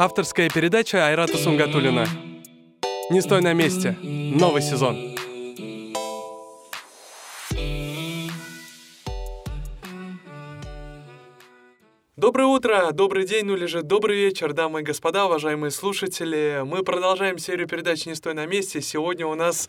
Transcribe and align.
Авторская 0.00 0.48
передача 0.48 1.08
Айрата 1.08 1.36
Сунгатулина. 1.36 2.06
Не 3.10 3.20
стой 3.20 3.40
на 3.42 3.52
месте. 3.52 3.96
Новый 4.00 4.62
сезон. 4.62 5.07
Утро, 12.58 12.90
добрый 12.90 13.24
день, 13.24 13.44
ну 13.44 13.54
или 13.54 13.66
же 13.66 13.82
добрый 13.82 14.16
вечер, 14.16 14.52
дамы 14.52 14.80
и 14.80 14.82
господа, 14.82 15.26
уважаемые 15.26 15.70
слушатели. 15.70 16.62
Мы 16.64 16.82
продолжаем 16.82 17.38
серию 17.38 17.68
передач 17.68 18.04
«Не 18.04 18.16
стой 18.16 18.34
на 18.34 18.46
месте». 18.46 18.80
Сегодня 18.80 19.28
у 19.28 19.36
нас 19.36 19.68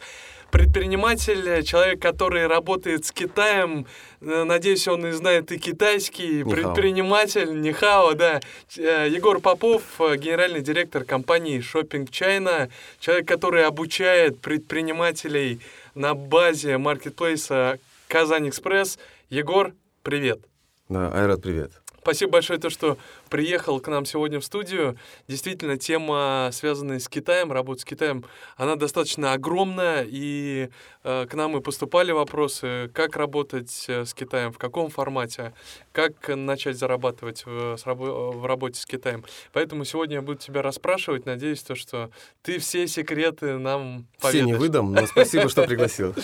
предприниматель, 0.49 1.63
человек, 1.63 2.01
который 2.01 2.47
работает 2.47 3.05
с 3.05 3.11
Китаем. 3.11 3.85
Э, 4.21 4.43
надеюсь, 4.43 4.87
он 4.87 5.05
и 5.05 5.11
знает 5.11 5.51
и 5.51 5.59
китайский. 5.59 6.43
Нихао. 6.43 6.51
Предприниматель 6.51 7.61
Нихао, 7.61 8.13
да. 8.13 8.39
Э, 8.75 9.07
Егор 9.07 9.39
Попов, 9.39 9.83
э, 9.99 10.17
генеральный 10.17 10.61
директор 10.61 11.03
компании 11.03 11.59
Shopping 11.59 12.09
China. 12.09 12.71
Человек, 12.99 13.27
который 13.27 13.67
обучает 13.67 14.39
предпринимателей 14.41 15.59
на 15.93 16.15
базе 16.15 16.79
маркетплейса 16.79 17.77
Казань 18.07 18.49
Экспресс. 18.49 18.97
Егор, 19.29 19.73
привет. 20.01 20.39
Да, 20.87 21.11
Айрат, 21.13 21.43
привет. 21.43 21.71
Спасибо 22.09 22.31
большое, 22.31 22.59
то, 22.59 22.71
что 22.71 22.97
приехал 23.29 23.79
к 23.79 23.87
нам 23.87 24.05
сегодня 24.05 24.39
в 24.39 24.45
студию. 24.45 24.97
Действительно, 25.27 25.77
тема, 25.77 26.49
связанная 26.51 26.99
с 26.99 27.07
Китаем, 27.07 27.51
работа 27.51 27.81
с 27.81 27.85
Китаем, 27.85 28.25
она 28.57 28.75
достаточно 28.75 29.33
огромная, 29.33 30.05
и 30.07 30.69
э, 31.03 31.25
к 31.27 31.33
нам 31.33 31.57
и 31.57 31.61
поступали 31.61 32.11
вопросы, 32.11 32.89
как 32.93 33.15
работать 33.15 33.85
э, 33.87 34.05
с 34.05 34.13
Китаем, 34.13 34.51
в 34.51 34.57
каком 34.57 34.89
формате, 34.89 35.53
как 35.91 36.27
начать 36.29 36.77
зарабатывать 36.77 37.45
в, 37.45 37.77
в 37.77 38.45
работе 38.45 38.79
с 38.79 38.85
Китаем. 38.85 39.23
Поэтому 39.53 39.85
сегодня 39.85 40.15
я 40.15 40.21
буду 40.21 40.39
тебя 40.39 40.61
расспрашивать, 40.61 41.25
надеюсь, 41.25 41.61
то, 41.61 41.75
что 41.75 42.09
ты 42.41 42.59
все 42.59 42.87
секреты 42.87 43.57
нам 43.57 44.07
Все 44.17 44.41
не 44.41 44.53
поведаешь. 44.53 44.59
выдам, 44.59 44.93
но 44.93 45.05
спасибо, 45.07 45.49
что 45.49 45.63
пригласил. 45.63 46.15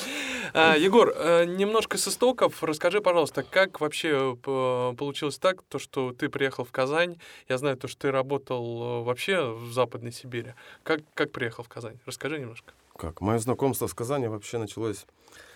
А, 0.57 0.77
Егор, 0.77 1.13
э, 1.13 1.43
немножко 1.43 1.97
с 1.97 2.07
истоков. 2.07 2.63
Расскажи, 2.63 3.01
пожалуйста, 3.01 3.43
как 3.43 3.81
вообще 3.81 4.37
э, 4.37 4.93
получилось 4.97 5.37
так, 5.37 5.61
то, 5.63 5.79
что 5.79 6.13
ты 6.13 6.29
приехал 6.29 6.63
в 6.63 6.71
Казань. 6.71 6.94
Я 7.47 7.57
знаю, 7.57 7.77
то, 7.77 7.87
что 7.87 8.01
ты 8.01 8.11
работал 8.11 9.01
э, 9.01 9.03
вообще 9.03 9.51
в 9.53 9.71
Западной 9.73 10.11
Сибири. 10.11 10.53
Как, 10.83 11.01
как 11.13 11.31
приехал 11.31 11.63
в 11.63 11.69
Казань? 11.69 11.97
Расскажи 12.05 12.39
немножко. 12.39 12.73
Как? 12.97 13.21
Мое 13.21 13.39
знакомство 13.39 13.87
с 13.87 13.93
Казани 13.93 14.27
вообще 14.27 14.57
началось 14.57 15.05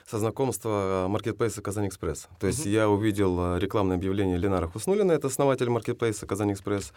со 0.05 0.17
знакомства 0.19 1.05
э, 1.05 1.07
маркетплейса 1.07 1.61
Казань 1.61 1.87
Экспресс. 1.87 2.27
То 2.39 2.47
есть 2.47 2.65
Мгм. 2.65 2.69
я 2.73 2.89
увидел 2.89 3.55
э, 3.55 3.59
рекламное 3.59 3.95
объявление 3.95 4.37
Ленара 4.37 4.67
Хуснулина, 4.67 5.11
это 5.11 5.27
основатель 5.27 5.69
маркетплейса 5.69 6.25
Казань 6.25 6.51
Экспресс, 6.53 6.93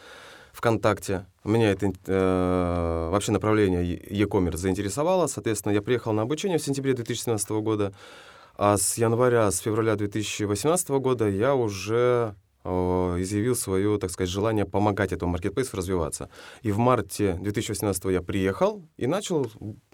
ВКонтакте. 0.52 1.26
Меня 1.44 1.70
это 1.72 1.92
э, 2.06 3.08
вообще 3.10 3.32
направление 3.32 3.84
e-commerce 4.10 4.56
заинтересовало. 4.56 5.26
Соответственно, 5.26 5.72
я 5.72 5.82
приехал 5.82 6.12
на 6.12 6.22
обучение 6.22 6.58
в 6.58 6.62
сентябре 6.62 6.94
2017 6.94 7.50
года. 7.50 7.92
А 8.56 8.76
с 8.76 8.98
января, 8.98 9.50
с 9.50 9.58
февраля 9.58 9.96
2018 9.96 10.90
года 10.90 11.26
я 11.28 11.54
уже 11.54 12.34
э, 12.34 12.41
изъявил 12.64 13.56
свое, 13.56 13.98
так 13.98 14.10
сказать, 14.10 14.30
желание 14.30 14.64
помогать 14.64 15.12
этому 15.12 15.32
маркетплейсу 15.32 15.76
развиваться. 15.76 16.28
И 16.62 16.70
в 16.70 16.78
марте 16.78 17.34
2018 17.40 18.04
я 18.06 18.22
приехал 18.22 18.88
и 18.96 19.06
начал 19.06 19.50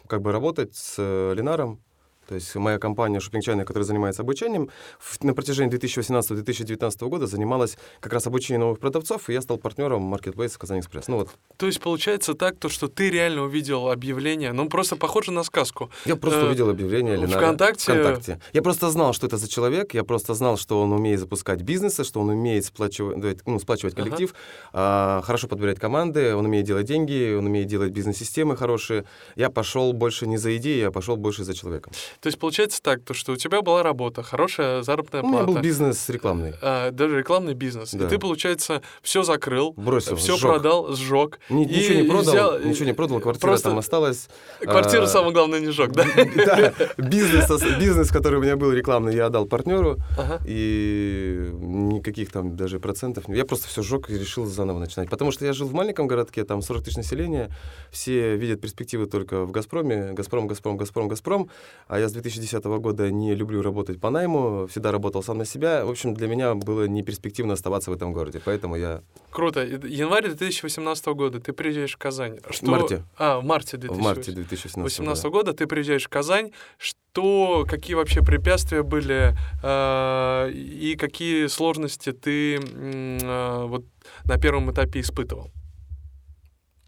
как 0.06 0.22
бы 0.22 0.32
работать 0.32 0.74
с 0.74 0.96
э, 0.98 1.34
Ленаром. 1.34 1.80
То 2.28 2.34
есть 2.34 2.54
моя 2.56 2.78
компания 2.78 3.18
Shopping 3.20 3.40
China, 3.40 3.64
которая 3.64 3.84
занимается 3.84 4.20
обучением, 4.22 4.68
в- 4.98 5.24
на 5.24 5.32
протяжении 5.32 5.70
2018-2019 5.74 7.08
года 7.08 7.26
занималась 7.26 7.78
как 8.00 8.12
раз 8.12 8.26
обучением 8.26 8.60
новых 8.62 8.78
продавцов, 8.80 9.28
и 9.30 9.32
я 9.32 9.40
стал 9.40 9.56
партнером 9.58 10.02
маркетплейса 10.02 10.58
Казань 10.58 10.80
Экспресс. 10.80 11.08
Ну 11.08 11.16
вот, 11.16 11.30
То 11.56 11.66
есть 11.66 11.80
получается 11.80 12.34
так, 12.34 12.58
то, 12.58 12.68
что 12.68 12.88
ты 12.88 13.10
реально 13.10 13.44
увидел 13.44 13.90
объявление, 13.90 14.52
ну 14.52 14.68
просто 14.68 14.96
похоже 14.96 15.32
на 15.32 15.42
сказку. 15.42 15.90
я 16.04 16.16
просто 16.16 16.40
Э, 16.40 16.46
увидел 16.48 16.68
объявление 16.70 17.16
Ленара. 17.16 17.38
ВКонтакте? 17.40 17.92
ВКонтакте. 17.92 18.40
Я 18.52 18.62
просто 18.62 18.90
знал, 18.90 19.12
что 19.14 19.26
это 19.26 19.36
за 19.38 19.48
человек, 19.48 19.94
я 19.94 20.04
просто 20.04 20.34
знал, 20.34 20.56
что 20.58 20.82
он 20.82 20.92
умеет 20.92 21.20
запускать 21.20 21.62
бизнесы, 21.62 22.04
что 22.04 22.20
он 22.20 22.28
умеет 22.28 22.64
сплачивать, 22.66 23.46
ну, 23.46 23.58
сплачивать 23.58 23.94
Ага. 23.94 24.02
коллектив, 24.04 24.34
а, 24.72 25.22
хорошо 25.24 25.48
подбирать 25.48 25.78
команды, 25.80 26.34
он 26.34 26.44
умеет 26.44 26.66
делать 26.66 26.86
деньги, 26.86 27.34
он 27.38 27.46
умеет 27.46 27.66
делать 27.68 27.90
бизнес-системы 27.92 28.56
хорошие. 28.56 29.04
Я 29.36 29.48
пошел 29.50 29.92
больше 29.92 30.26
не 30.26 30.36
за 30.36 30.56
идеей, 30.58 30.80
я 30.80 30.90
пошел 30.90 31.16
больше 31.16 31.44
за 31.44 31.54
человеком. 31.54 31.92
То 32.20 32.26
есть 32.26 32.38
получается 32.38 32.82
так, 32.82 33.02
то, 33.02 33.14
что 33.14 33.32
у 33.32 33.36
тебя 33.36 33.62
была 33.62 33.82
работа, 33.82 34.22
хорошая 34.22 34.82
заработная 34.82 35.22
У 35.22 35.26
меня 35.28 35.38
плата. 35.38 35.52
был 35.52 35.60
бизнес 35.60 36.08
рекламный. 36.08 36.54
а, 36.62 36.90
даже 36.90 37.16
рекламный 37.18 37.54
бизнес. 37.54 37.94
И 37.94 37.98
Да. 37.98 38.08
ты, 38.08 38.18
получается, 38.18 38.82
все 39.02 39.22
закрыл, 39.22 39.72
Бросил, 39.76 40.16
все 40.16 40.32
сжег. 40.36 40.40
продал, 40.50 40.92
сжег. 40.96 41.38
Ни- 41.48 41.64
И- 41.64 41.68
ничего 41.76 41.94
не 41.94 42.00
и 42.02 42.08
продал, 42.08 42.32
взял- 42.34 42.58
ничего 42.60 42.86
не 42.86 42.92
продал, 42.92 43.20
квартира 43.20 43.46
просто 43.48 43.68
там 43.68 43.78
осталась. 43.78 44.28
Квартиру, 44.60 45.04
А, 45.04 45.06
самое 45.06 45.32
главное, 45.32 45.60
не 45.60 45.70
сжег, 45.70 45.92
да? 45.92 46.04
Да, 46.34 46.72
бизнес, 46.96 47.48
бизнес, 47.78 48.10
который 48.10 48.38
у 48.38 48.42
меня 48.42 48.56
был 48.56 48.72
рекламный, 48.72 49.14
я 49.14 49.26
отдал 49.26 49.46
партнеру, 49.46 49.98
Ага. 50.18 50.40
и 50.46 51.50
никаких 51.52 52.32
там 52.32 52.56
даже 52.56 52.80
процентов. 52.80 53.28
Я 53.28 53.44
просто 53.44 53.68
все 53.68 53.82
сжег 53.82 54.10
и 54.10 54.18
решил 54.18 54.44
заново 54.46 54.78
начинать. 54.78 55.08
Потому 55.10 55.30
что 55.30 55.44
я 55.46 55.52
жил 55.52 55.68
в 55.68 55.72
маленьком 55.74 56.06
городке, 56.06 56.44
там 56.44 56.62
40 56.62 56.84
тысяч 56.84 56.96
населения, 56.96 57.50
все 57.90 58.36
видят 58.36 58.60
перспективы 58.60 59.06
только 59.06 59.44
в 59.44 59.50
«Газпроме», 59.52 60.12
«Газпром», 60.12 60.46
«Газпром», 60.48 60.76
«Газпром», 60.76 61.08
«Газпром», 61.08 61.50
а 61.86 61.98
я 61.98 62.07
с 62.08 62.12
2010 62.12 62.64
года 62.64 63.10
не 63.10 63.34
люблю 63.34 63.62
работать 63.62 64.00
по 64.00 64.10
найму, 64.10 64.66
всегда 64.66 64.92
работал 64.92 65.22
сам 65.22 65.38
на 65.38 65.44
себя. 65.44 65.84
В 65.84 65.90
общем, 65.90 66.14
для 66.14 66.28
меня 66.28 66.54
было 66.54 66.86
не 66.86 67.02
перспективно 67.02 67.54
оставаться 67.54 67.90
в 67.90 67.94
этом 67.94 68.12
городе, 68.12 68.40
поэтому 68.44 68.76
я 68.76 69.02
Круто. 69.30 69.64
Январь 69.64 70.26
2018 70.26 71.06
года 71.08 71.40
ты 71.40 71.52
приезжаешь 71.52 71.94
в 71.94 71.98
Казань. 71.98 72.38
Что... 72.50 72.66
марте. 72.66 73.04
А, 73.16 73.40
в 73.40 73.44
марте 73.44 73.76
в 73.76 73.80
2018 73.80 74.04
марте 74.04 74.32
2018 74.32 74.98
2018 74.98 75.24
года. 75.26 75.52
ты 75.52 75.66
приезжаешь 75.66 76.06
в 76.06 76.08
Казань. 76.08 76.52
Что, 76.76 77.64
какие 77.68 77.94
вообще 77.94 78.22
препятствия 78.22 78.82
были 78.82 79.36
э, 79.62 80.50
и 80.52 80.96
какие 80.96 81.46
сложности 81.46 82.12
ты 82.12 82.56
э, 82.56 83.64
вот 83.66 83.84
на 84.24 84.38
первом 84.38 84.70
этапе 84.72 85.00
испытывал? 85.00 85.50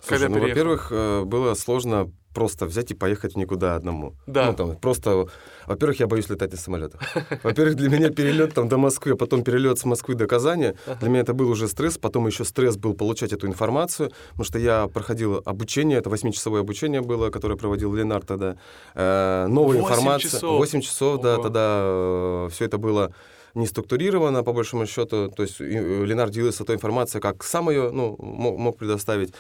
Слушай, 0.03 0.29
ну, 0.29 0.41
во-первых, 0.41 0.89
э, 0.91 1.25
было 1.25 1.55
сложно 1.55 2.11
просто 2.35 2.67
взять 2.67 2.91
и 2.91 2.95
поехать 2.95 3.37
никуда 3.37 3.75
одному. 3.77 4.15
Да. 4.27 4.47
Ну, 4.47 4.55
там, 4.55 4.77
просто, 4.77 5.27
во-первых, 5.67 6.01
я 6.01 6.07
боюсь 6.07 6.29
летать 6.29 6.53
на 6.53 6.59
самолетах. 6.59 7.01
Во-первых, 7.43 7.75
для 7.77 7.89
меня 7.89 8.11
перелет 8.11 8.55
там 8.55 8.69
до 8.69 8.79
Москвы, 8.79 9.13
а 9.13 9.17
потом 9.17 9.43
перелет 9.43 9.79
с 9.79 9.85
Москвы 9.85 10.15
до 10.15 10.27
Казани, 10.27 10.75
для 11.01 11.09
меня 11.09 11.21
это 11.21 11.35
был 11.35 11.51
уже 11.51 11.69
стресс, 11.69 11.99
потом 11.99 12.27
еще 12.27 12.45
стресс 12.45 12.77
был 12.77 12.95
получать 12.95 13.33
эту 13.33 13.47
информацию, 13.47 14.13
потому 14.31 14.45
что 14.45 14.59
я 14.59 14.87
проходил 14.89 15.43
обучение, 15.45 15.99
это 15.99 16.11
8-часовое 16.11 16.61
обучение 16.61 17.01
было, 17.01 17.31
которое 17.31 17.57
проводил 17.57 17.95
Ленар 17.95 18.25
тогда. 18.25 18.57
Э, 18.95 19.47
новая 19.49 19.81
Восемь 19.81 19.93
информация. 19.93 20.31
часов? 20.31 20.59
8 20.59 20.81
часов, 20.81 21.21
да, 21.21 21.39
тогда 21.39 22.49
все 22.51 22.65
это 22.65 22.79
было 22.79 23.13
не 23.55 23.67
структурировано, 23.67 24.43
по 24.45 24.53
большому 24.53 24.87
счету. 24.87 25.29
То 25.29 25.43
есть 25.43 25.61
э, 25.61 26.05
Ленар 26.05 26.31
делился 26.31 26.65
той 26.65 26.77
информацией, 26.77 27.21
как 27.21 27.43
сам 27.45 27.71
ее 27.71 27.91
ну, 27.91 28.17
мог, 28.19 28.59
мог 28.59 28.79
предоставить. 28.79 29.35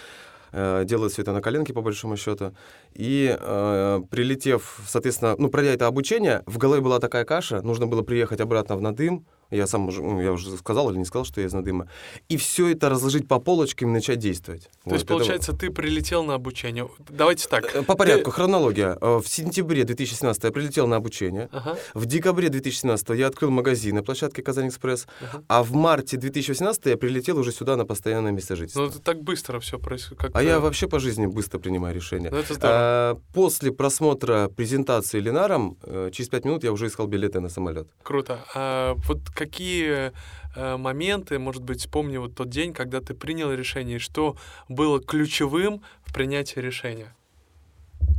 Э, 0.52 0.84
Делает 0.84 1.12
все 1.12 1.22
это 1.22 1.32
на 1.32 1.40
коленке, 1.40 1.72
по 1.72 1.82
большому 1.82 2.16
счету. 2.16 2.54
И 2.94 3.36
э, 3.38 4.00
прилетев, 4.10 4.80
соответственно, 4.86 5.34
ну, 5.38 5.48
пройдя 5.48 5.72
это 5.72 5.86
обучение, 5.86 6.42
в 6.46 6.58
голове 6.58 6.80
была 6.80 6.98
такая 6.98 7.24
каша, 7.24 7.62
нужно 7.62 7.86
было 7.86 8.02
приехать 8.02 8.40
обратно 8.40 8.76
в 8.76 8.80
Надым, 8.80 9.26
я 9.50 9.66
сам 9.66 9.88
уже, 9.88 10.02
ну, 10.02 10.20
я 10.20 10.32
уже 10.32 10.56
сказал 10.56 10.90
или 10.90 10.98
не 10.98 11.04
сказал, 11.04 11.24
что 11.24 11.40
я 11.40 11.46
из 11.46 11.52
Надыма, 11.52 11.88
и 12.28 12.36
все 12.36 12.68
это 12.68 12.88
разложить 12.88 13.26
по 13.28 13.38
полочкам 13.40 13.90
и 13.90 13.92
начать 13.92 14.18
действовать. 14.18 14.62
То 14.64 14.70
Вот 14.84 14.92
есть, 14.94 15.04
это 15.04 15.14
получается, 15.14 15.52
ты 15.52 15.70
прилетел 15.70 16.24
на 16.24 16.34
обучение. 16.34 16.88
Давайте 17.08 17.48
так. 17.48 17.74
Э, 17.74 17.82
По 17.82 17.94
порядку, 17.96 18.30
хронология. 18.30 18.96
Э, 19.00 19.18
В 19.22 19.28
сентябре 19.28 19.84
2017 19.84 20.44
я 20.44 20.50
прилетел 20.50 20.86
на 20.86 20.96
обучение. 20.96 21.48
Ага, 21.52 21.76
В 21.94 22.06
декабре 22.06 22.48
2017 22.48 23.10
я 23.10 23.26
открыл 23.26 23.50
магазин 23.50 23.94
на 23.96 24.02
площадке 24.02 24.42
Казань 24.42 24.68
Экспресс. 24.68 25.06
ага. 25.20 25.42
А 25.48 25.62
в 25.62 25.72
марте 25.72 26.16
2018 26.16 26.86
я 26.86 26.96
прилетел 26.96 27.38
уже 27.38 27.52
сюда 27.52 27.76
на 27.76 27.84
постоянное 27.84 28.32
место 28.32 28.56
жительства. 28.56 28.82
Ну, 28.82 28.86
это 28.88 28.98
так 29.00 29.22
быстро 29.22 29.58
все 29.60 29.78
происходит. 29.78 30.20
как-то- 30.20 30.38
а 30.38 30.42
я 30.42 30.60
вообще 30.60 30.86
по 30.88 30.98
жизни 31.00 31.26
быстро 31.26 31.58
принимаю 31.58 31.94
решения. 31.94 32.30
Ну, 32.30 32.36
это 32.38 32.54
здорово. 32.54 32.78
А, 32.78 33.16
После 33.32 33.72
просмотра 33.72 34.48
презентации 34.48 35.20
Ленаром, 35.20 35.76
э, 35.82 36.10
через 36.12 36.28
пять 36.28 36.44
минут 36.44 36.64
я 36.64 36.72
уже 36.72 36.86
искал 36.86 37.06
билеты 37.06 37.40
на 37.40 37.48
самолет. 37.48 37.88
Круто. 38.02 38.44
А 38.54 38.94
вот 39.08 39.18
какие 39.40 40.12
э, 40.54 40.76
моменты, 40.76 41.38
может 41.38 41.62
быть, 41.62 41.80
вспомни 41.80 42.18
вот 42.18 42.34
тот 42.34 42.50
день, 42.50 42.74
когда 42.74 43.00
ты 43.00 43.14
принял 43.14 43.50
решение, 43.52 43.98
что 43.98 44.36
было 44.68 45.00
ключевым 45.00 45.80
в 46.04 46.12
принятии 46.12 46.60
решения? 46.60 47.14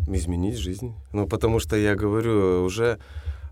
Изменить 0.08 0.58
жизнь. 0.58 0.94
Ну, 1.14 1.28
потому 1.28 1.60
что 1.60 1.76
я 1.76 1.94
говорю, 1.94 2.64
уже 2.64 2.98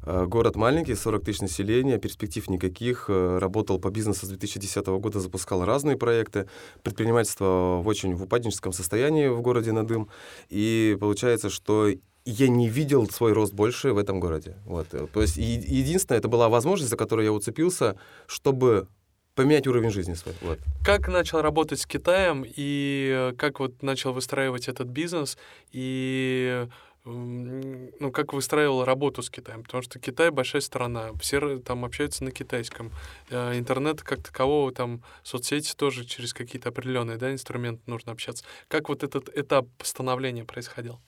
э, 0.04 0.26
город 0.26 0.56
маленький, 0.56 0.96
40 0.96 1.24
тысяч 1.24 1.42
населения, 1.42 2.00
перспектив 2.00 2.50
никаких. 2.50 3.06
э, 3.08 3.38
Работал 3.40 3.80
по 3.80 3.92
бизнесу 3.92 4.26
с 4.26 4.30
2010 4.30 4.88
года, 4.88 5.20
запускал 5.20 5.64
разные 5.64 5.96
проекты. 5.96 6.48
Предпринимательство 6.82 7.82
в 7.84 7.88
очень 7.88 8.16
в 8.16 8.24
упадническом 8.24 8.74
состоянии 8.74 9.28
в 9.28 9.42
городе 9.42 9.72
Надым. 9.74 10.08
И 10.50 10.98
получается, 11.00 11.50
что 11.50 11.90
я 12.30 12.48
не 12.48 12.70
видел 12.70 13.10
свой 13.10 13.34
рост 13.34 13.54
больше 13.54 13.94
в 13.94 13.98
этом 13.98 14.20
городе. 14.20 14.56
Вот. 14.66 14.94
э, 14.94 15.08
То 15.12 15.22
есть 15.22 15.38
единственное, 15.38 16.20
это 16.20 16.28
была 16.28 16.50
возможность, 16.50 16.90
за 16.90 16.98
которую 16.98 17.26
я 17.26 17.34
уцепился, 17.34 17.98
чтобы 18.28 18.88
поменять 19.36 19.68
уровень 19.68 19.90
жизни 19.90 20.16
свой. 20.16 20.36
Вот. 20.42 20.60
Как 20.84 21.08
начал 21.08 21.42
работать 21.42 21.80
с 21.80 21.86
Китаем 21.86 22.44
и 22.46 23.34
как 23.38 23.60
вот 23.60 23.82
начал 23.82 24.14
выстраивать 24.14 24.68
этот 24.68 24.88
бизнес 24.88 25.38
и 25.72 26.68
ну, 27.06 28.12
как 28.12 28.34
выстраивал 28.34 28.84
работу 28.84 29.22
с 29.24 29.30
Китаем, 29.30 29.64
потому 29.64 29.82
что 29.82 30.00
Китай 30.00 30.30
большая 30.32 30.62
страна, 30.62 31.12
все 31.22 31.60
там 31.60 31.86
общаются 31.86 32.24
на 32.24 32.32
китайском, 32.32 32.92
э, 33.30 33.58
интернет 33.58 34.04
как 34.04 34.22
такового, 34.22 34.72
там 34.72 35.02
соцсети 35.24 35.74
тоже 35.76 36.06
через 36.06 36.34
какие-то 36.34 36.70
определенные 36.70 37.18
да, 37.18 37.32
инструменты 37.32 37.82
нужно 37.86 38.12
общаться. 38.12 38.44
Как 38.68 38.90
вот 38.90 39.04
этот 39.04 39.30
этап 39.36 39.68
становления 39.82 40.44
происходил? 40.44 41.00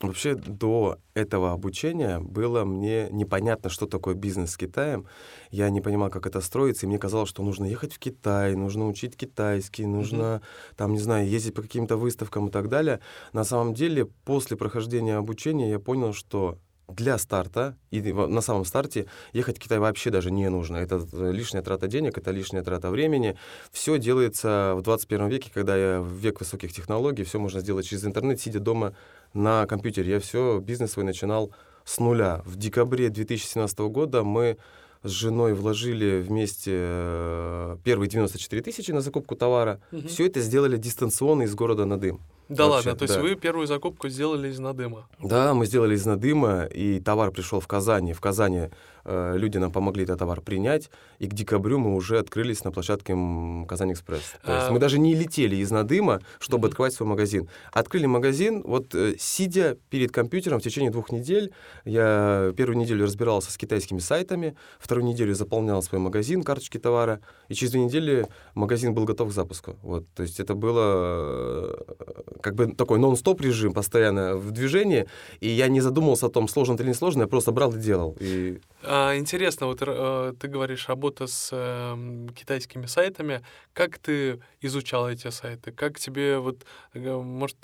Вообще 0.00 0.36
до 0.36 0.98
этого 1.14 1.52
обучения 1.52 2.20
было 2.20 2.64
мне 2.64 3.08
непонятно, 3.10 3.68
что 3.68 3.86
такое 3.86 4.14
бизнес 4.14 4.52
с 4.52 4.56
Китаем. 4.56 5.06
Я 5.50 5.68
не 5.70 5.80
понимал, 5.80 6.08
как 6.08 6.24
это 6.24 6.40
строится, 6.40 6.86
и 6.86 6.88
мне 6.88 6.98
казалось, 7.00 7.28
что 7.28 7.42
нужно 7.42 7.64
ехать 7.64 7.92
в 7.92 7.98
Китай, 7.98 8.54
нужно 8.54 8.86
учить 8.86 9.16
китайский, 9.16 9.86
нужно, 9.86 10.22
mm-hmm. 10.40 10.76
там, 10.76 10.92
не 10.92 11.00
знаю, 11.00 11.28
ездить 11.28 11.54
по 11.54 11.62
каким-то 11.62 11.96
выставкам 11.96 12.46
и 12.46 12.50
так 12.52 12.68
далее. 12.68 13.00
На 13.32 13.42
самом 13.42 13.74
деле, 13.74 14.06
после 14.24 14.56
прохождения 14.56 15.16
обучения 15.16 15.68
я 15.68 15.80
понял, 15.80 16.12
что 16.12 16.58
для 16.88 17.18
старта, 17.18 17.76
и 17.90 18.00
на 18.00 18.40
самом 18.40 18.64
старте, 18.64 19.06
ехать 19.32 19.56
в 19.58 19.60
Китай 19.60 19.78
вообще 19.78 20.10
даже 20.10 20.30
не 20.30 20.48
нужно. 20.48 20.76
Это 20.78 21.04
лишняя 21.30 21.62
трата 21.62 21.86
денег, 21.86 22.16
это 22.16 22.30
лишняя 22.30 22.62
трата 22.62 22.90
времени. 22.90 23.36
Все 23.70 23.98
делается 23.98 24.74
в 24.74 24.82
21 24.82 25.28
веке, 25.28 25.50
когда 25.52 25.76
я 25.76 26.00
в 26.00 26.10
век 26.14 26.40
высоких 26.40 26.72
технологий, 26.72 27.24
все 27.24 27.38
можно 27.38 27.60
сделать 27.60 27.86
через 27.86 28.04
интернет, 28.04 28.40
сидя 28.40 28.60
дома 28.60 28.94
на 29.38 29.66
компьютере. 29.66 30.12
Я 30.12 30.20
все, 30.20 30.58
бизнес 30.58 30.92
свой 30.92 31.04
начинал 31.04 31.52
с 31.84 31.98
нуля. 31.98 32.42
В 32.44 32.56
декабре 32.56 33.08
2017 33.08 33.78
года 33.78 34.22
мы 34.24 34.58
с 35.02 35.10
женой 35.10 35.54
вложили 35.54 36.20
вместе 36.20 36.72
э, 36.74 37.76
первые 37.84 38.08
94 38.08 38.62
тысячи 38.62 38.90
на 38.90 39.00
закупку 39.00 39.36
товара. 39.36 39.80
Угу. 39.92 40.08
Все 40.08 40.26
это 40.26 40.40
сделали 40.40 40.76
дистанционно 40.76 41.42
из 41.42 41.54
города 41.54 41.84
Надым. 41.84 42.20
Да 42.48 42.66
Вообще, 42.66 42.90
ладно, 42.90 42.98
то 42.98 43.06
да. 43.06 43.14
есть 43.14 43.22
вы 43.22 43.34
первую 43.34 43.66
закупку 43.66 44.08
сделали 44.08 44.48
из 44.48 44.58
Надыма? 44.58 45.06
Да, 45.22 45.52
мы 45.52 45.66
сделали 45.66 45.94
из 45.94 46.06
Надыма, 46.06 46.64
и 46.64 46.98
товар 46.98 47.30
пришел 47.30 47.60
в 47.60 47.66
Казани. 47.66 48.14
В 48.14 48.20
Казани 48.22 48.70
э, 49.04 49.34
люди 49.36 49.58
нам 49.58 49.70
помогли 49.70 50.04
этот 50.04 50.20
товар 50.20 50.40
принять, 50.40 50.90
и 51.18 51.26
к 51.26 51.34
декабрю 51.34 51.78
мы 51.78 51.94
уже 51.94 52.18
открылись 52.18 52.64
на 52.64 52.72
площадке 52.72 53.12
Казань 53.68 53.92
Экспресс. 53.92 54.34
То 54.42 54.54
есть 54.54 54.68
а... 54.68 54.72
мы 54.72 54.78
даже 54.78 54.98
не 54.98 55.14
летели 55.14 55.56
из 55.56 55.70
Надыма, 55.70 56.20
чтобы 56.38 56.66
mm-hmm. 56.66 56.70
открывать 56.70 56.94
свой 56.94 57.08
магазин. 57.08 57.48
Открыли 57.70 58.06
магазин, 58.06 58.62
вот 58.64 58.94
э, 58.94 59.16
сидя 59.18 59.76
перед 59.90 60.10
компьютером 60.10 60.60
в 60.60 60.62
течение 60.62 60.90
двух 60.90 61.12
недель, 61.12 61.52
я 61.84 62.54
первую 62.56 62.78
неделю 62.78 63.04
разбирался 63.04 63.52
с 63.52 63.58
китайскими 63.58 63.98
сайтами, 63.98 64.56
вторую 64.78 65.04
неделю 65.04 65.34
заполнял 65.34 65.82
свой 65.82 66.00
магазин, 66.00 66.42
карточки 66.42 66.78
товара, 66.78 67.20
и 67.48 67.54
через 67.54 67.72
две 67.72 67.84
недели 67.84 68.26
магазин 68.54 68.94
был 68.94 69.04
готов 69.04 69.28
к 69.28 69.32
запуску. 69.32 69.76
Вот, 69.82 70.06
то 70.14 70.22
есть 70.22 70.40
это 70.40 70.54
было 70.54 70.78
э, 71.98 72.37
как 72.42 72.54
бы 72.54 72.74
такой 72.74 72.98
нон-стоп 72.98 73.40
режим, 73.40 73.72
постоянно 73.72 74.36
в 74.36 74.50
движении, 74.50 75.06
и 75.40 75.48
я 75.48 75.68
не 75.68 75.80
задумывался 75.80 76.26
о 76.26 76.30
том, 76.30 76.48
сложно 76.48 76.74
это 76.74 76.82
или 76.82 76.90
не 76.90 76.94
сложно, 76.94 77.22
я 77.22 77.28
просто 77.28 77.52
брал 77.52 77.72
и 77.72 77.78
делал. 77.78 78.16
И... 78.20 78.60
А, 78.82 79.16
интересно, 79.16 79.66
вот 79.66 79.78
э, 79.82 80.32
ты 80.38 80.48
говоришь, 80.48 80.88
работа 80.88 81.26
с 81.26 81.50
э, 81.52 82.28
китайскими 82.34 82.86
сайтами, 82.86 83.42
как 83.72 83.98
ты 83.98 84.40
изучал 84.60 85.08
эти 85.08 85.30
сайты, 85.30 85.72
как 85.72 85.98
тебе 85.98 86.38
вот, 86.38 86.64
э, 86.94 87.16
может, 87.16 87.56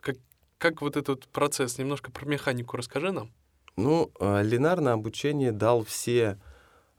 как, 0.00 0.16
как 0.58 0.82
вот 0.82 0.96
этот 0.96 1.26
процесс, 1.28 1.78
немножко 1.78 2.10
про 2.10 2.26
механику 2.26 2.76
расскажи 2.76 3.12
нам. 3.12 3.30
Ну, 3.76 4.10
э, 4.20 4.42
линарное 4.42 4.94
обучение 4.94 5.52
дал 5.52 5.84
все, 5.84 6.38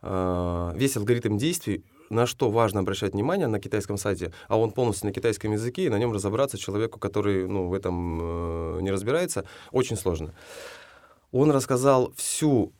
э, 0.01 0.71
весь 0.75 0.95
алгоритм 0.95 1.38
действий, 1.38 1.83
на 2.09 2.25
что 2.25 2.50
важно 2.50 2.81
обращать 2.81 3.13
внимание 3.13 3.48
на 3.48 3.59
китайском 3.59 3.98
сайте, 3.98 4.33
а 4.48 4.57
он 4.57 4.71
полностью 4.71 5.07
на 5.07 5.13
китайском 5.13 5.51
языке, 5.51 5.86
и 5.86 5.89
на 5.89 6.00
нем 6.00 6.13
разобраться 6.13 6.57
человеку, 6.57 7.00
который 7.00 7.48
ну, 7.48 7.68
в 7.68 7.74
этом 7.74 8.77
э, 8.77 8.81
не 8.81 8.92
разбирается, 8.92 9.45
очень 9.71 9.98
сложно. 9.98 10.33
Он 11.31 11.51
рассказал 11.51 12.13
всю 12.15 12.74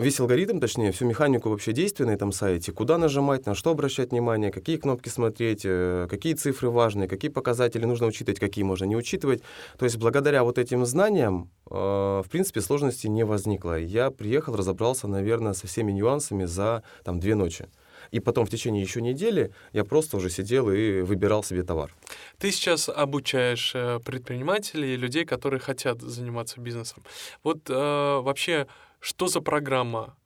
весь 0.00 0.18
алгоритм, 0.18 0.58
точнее, 0.60 0.92
всю 0.92 1.04
механику 1.04 1.50
вообще 1.50 1.72
действия 1.72 2.06
на 2.06 2.10
этом 2.10 2.32
сайте, 2.32 2.72
куда 2.72 2.98
нажимать, 2.98 3.46
на 3.46 3.54
что 3.54 3.70
обращать 3.70 4.10
внимание, 4.10 4.50
какие 4.50 4.76
кнопки 4.76 5.08
смотреть, 5.08 5.62
э, 5.64 6.06
какие 6.08 6.34
цифры 6.34 6.70
важны, 6.70 7.06
какие 7.06 7.30
показатели 7.30 7.84
нужно 7.84 8.06
учитывать, 8.06 8.40
какие 8.40 8.64
можно 8.64 8.84
не 8.84 8.96
учитывать. 8.96 9.42
То 9.78 9.84
есть 9.84 9.98
благодаря 9.98 10.44
вот 10.44 10.58
этим 10.58 10.86
знаниям, 10.86 11.50
э, 11.70 11.74
в 11.74 12.26
принципе, 12.30 12.60
сложности 12.60 13.06
не 13.06 13.24
возникло. 13.24 13.78
Я 13.78 14.10
приехал, 14.10 14.56
разобрался, 14.56 15.06
наверное, 15.06 15.52
со 15.52 15.66
всеми 15.66 15.92
нюансами 15.92 16.44
за 16.44 16.82
там, 17.04 17.20
две 17.20 17.34
ночи. 17.34 17.68
И 18.10 18.20
потом 18.20 18.46
в 18.46 18.50
течение 18.50 18.82
еще 18.82 19.00
недели 19.00 19.52
я 19.72 19.84
просто 19.84 20.16
уже 20.16 20.30
сидел 20.30 20.70
и 20.70 21.02
выбирал 21.02 21.42
себе 21.42 21.62
товар. 21.62 21.94
Ты 22.38 22.50
сейчас 22.50 22.88
обучаешь 22.88 23.72
э, 23.74 24.00
предпринимателей, 24.04 24.96
людей, 24.96 25.24
которые 25.24 25.60
хотят 25.60 26.00
заниматься 26.00 26.60
бизнесом. 26.60 27.02
Вот 27.42 27.68
э, 27.70 27.74
вообще, 27.74 28.66
что 29.00 29.28
за 29.28 29.40
программа? 29.40 30.16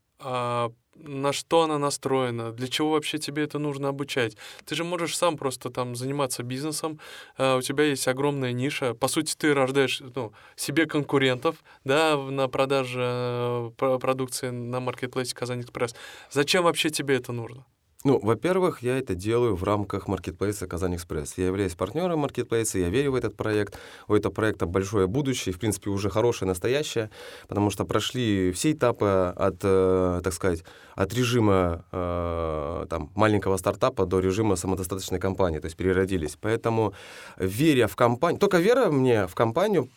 Э, 0.97 1.09
на 1.09 1.33
что 1.33 1.63
она 1.63 1.79
настроена, 1.79 2.53
для 2.53 2.69
чего 2.69 2.93
вообще 2.93 3.19
тебе 3.19 3.45
это 3.45 3.59
нужно 3.59 3.89
обучать. 3.89 4.37
Ты 4.65 4.75
же 4.75 4.85
можешь 4.85 5.17
сам 5.17 5.37
просто 5.37 5.71
там 5.71 5.95
заниматься 5.97 6.43
бизнесом, 6.43 6.99
uh, 7.39 7.59
у 7.59 7.63
тебя 7.63 7.85
есть 7.85 8.09
огромная 8.09 8.53
ниша, 8.53 8.95
по 8.95 9.09
сути 9.09 9.35
ты 9.37 9.55
рождаешь 9.55 10.03
ну, 10.15 10.33
себе 10.57 10.87
конкурентов, 10.87 11.57
да, 11.85 12.17
на 12.17 12.49
продаже 12.49 13.01
uh, 13.01 13.99
продукции 13.99 14.51
на 14.51 14.81
маркетплейсе 14.81 15.35
Казань 15.35 15.63
Экспресс. 15.63 15.95
Зачем 16.31 16.65
вообще 16.65 16.91
тебе 16.91 17.17
это 17.17 17.33
нужно? 17.33 17.65
Ну, 18.07 18.19
во-первых, 18.23 18.83
я 18.83 18.99
это 18.99 19.15
делаю 19.15 19.57
в 19.57 19.65
рамках 19.65 20.09
маркетплейса 20.09 20.67
Казань 20.67 20.97
Экспресс. 20.97 21.39
Я 21.39 21.47
являюсь 21.47 21.75
партнером 21.75 22.19
маркетплейса, 22.19 22.79
я 22.79 22.91
верю 22.91 23.13
в 23.13 23.15
этот 23.15 23.35
проект. 23.35 23.79
У 24.09 24.15
этого 24.15 24.31
проекта 24.31 24.67
большое 24.67 25.07
будущее, 25.07 25.55
в 25.55 25.59
принципе, 25.59 25.89
уже 25.89 26.11
хорошее, 26.11 26.47
настоящее, 26.47 27.09
потому 27.49 27.71
что 27.71 27.87
прошли 27.87 28.53
все 28.53 28.73
этапы 28.73 29.33
от, 29.35 29.57
э, 29.63 30.21
так 30.23 30.35
сказать, 30.35 30.65
от 30.95 31.15
режима 31.15 31.87
э, 31.93 32.87
там, 32.91 33.11
маленького 33.15 33.57
стартапа 33.57 34.05
до 34.05 34.21
режима 34.21 34.57
самодостаточной 34.57 35.19
компании, 35.19 35.61
то 35.61 35.67
есть 35.67 35.77
переродились. 35.79 36.37
Поэтому, 36.39 36.93
веря 37.39 37.87
в 37.87 37.97
компанию, 37.97 38.39
только 38.39 38.59
вера 38.59 38.91
мне 38.91 39.27
в 39.27 39.35
компанию 39.35 39.89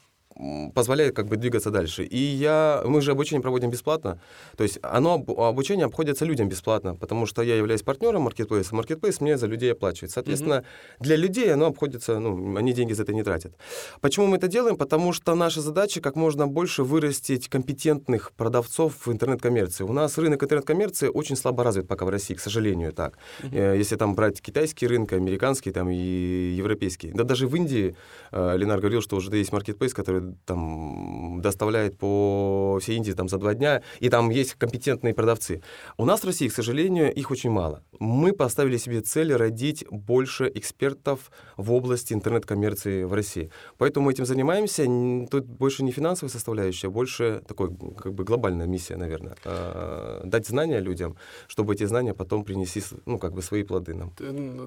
позволяет 0.73 1.15
как 1.15 1.27
бы 1.27 1.37
двигаться 1.37 1.71
дальше. 1.71 2.03
И 2.03 2.17
я, 2.17 2.81
мы 2.85 3.01
же 3.01 3.11
обучение 3.11 3.41
проводим 3.41 3.69
бесплатно, 3.69 4.19
то 4.55 4.63
есть 4.63 4.79
оно, 4.81 5.15
обучение 5.15 5.85
обходится 5.85 6.25
людям 6.25 6.49
бесплатно, 6.49 6.95
потому 6.95 7.25
что 7.25 7.41
я 7.41 7.55
являюсь 7.55 7.81
партнером 7.81 8.23
маркетплейса, 8.23 8.75
маркетплейс 8.75 9.21
мне 9.21 9.37
за 9.37 9.47
людей 9.47 9.71
оплачивает. 9.71 10.11
Соответственно, 10.11 10.53
mm-hmm. 10.53 11.03
для 11.03 11.15
людей 11.15 11.53
оно 11.53 11.67
обходится, 11.67 12.19
ну, 12.19 12.57
они 12.57 12.73
деньги 12.73 12.93
за 12.93 13.03
это 13.03 13.13
не 13.13 13.23
тратят. 13.23 13.53
Почему 14.01 14.27
мы 14.27 14.37
это 14.37 14.47
делаем? 14.47 14.77
Потому 14.77 15.13
что 15.13 15.35
наша 15.35 15.61
задача 15.61 16.01
как 16.01 16.15
можно 16.15 16.47
больше 16.47 16.83
вырастить 16.83 17.49
компетентных 17.49 18.31
продавцов 18.33 19.07
в 19.07 19.11
интернет-коммерции. 19.11 19.83
У 19.83 19.93
нас 19.93 20.17
рынок 20.17 20.43
интернет-коммерции 20.43 21.07
очень 21.07 21.35
слабо 21.35 21.63
развит 21.63 21.87
пока 21.87 22.05
в 22.05 22.09
России, 22.09 22.35
к 22.35 22.39
сожалению, 22.39 22.93
так. 22.93 23.17
Mm-hmm. 23.41 23.77
Если 23.77 23.95
там 23.95 24.15
брать 24.15 24.41
китайский 24.41 24.87
рынок, 24.87 25.13
американский 25.13 25.71
там 25.71 25.89
и 25.89 25.95
европейский. 25.95 27.11
Да 27.13 27.23
даже 27.23 27.47
в 27.47 27.55
Индии, 27.55 27.95
э, 28.31 28.57
Ленар 28.57 28.79
говорил, 28.79 29.01
что 29.01 29.15
уже 29.15 29.35
есть 29.35 29.51
маркетплейс, 29.51 29.93
который 29.93 30.26
там 30.45 31.41
доставляет 31.41 31.97
по 31.97 32.79
всей 32.81 32.97
Индии 32.97 33.11
там, 33.11 33.29
за 33.29 33.37
два 33.37 33.53
дня, 33.53 33.81
и 33.99 34.09
там 34.09 34.29
есть 34.29 34.53
компетентные 34.55 35.13
продавцы. 35.13 35.61
У 35.97 36.05
нас 36.05 36.21
в 36.21 36.25
России, 36.25 36.47
к 36.47 36.53
сожалению, 36.53 37.13
их 37.13 37.31
очень 37.31 37.49
мало. 37.49 37.83
Мы 37.99 38.33
поставили 38.33 38.77
себе 38.77 39.01
цель 39.01 39.33
родить 39.33 39.85
больше 39.89 40.51
экспертов 40.53 41.31
в 41.57 41.71
области 41.71 42.13
интернет-коммерции 42.13 43.03
в 43.03 43.13
России. 43.13 43.51
Поэтому 43.77 44.11
этим 44.11 44.25
занимаемся. 44.25 44.85
Тут 45.29 45.45
больше 45.45 45.83
не 45.83 45.91
финансовая 45.91 46.31
составляющая, 46.31 46.89
больше 46.89 47.41
такой 47.47 47.69
как 47.97 48.13
бы 48.13 48.23
глобальная 48.23 48.67
миссия, 48.67 48.97
наверное. 48.97 49.35
А, 49.45 50.21
дать 50.23 50.47
знания 50.47 50.79
людям, 50.79 51.15
чтобы 51.47 51.73
эти 51.73 51.85
знания 51.85 52.13
потом 52.13 52.43
принесли 52.43 52.81
ну, 53.05 53.19
как 53.19 53.33
бы 53.33 53.41
свои 53.41 53.63
плоды 53.63 53.93
нам. 53.93 54.11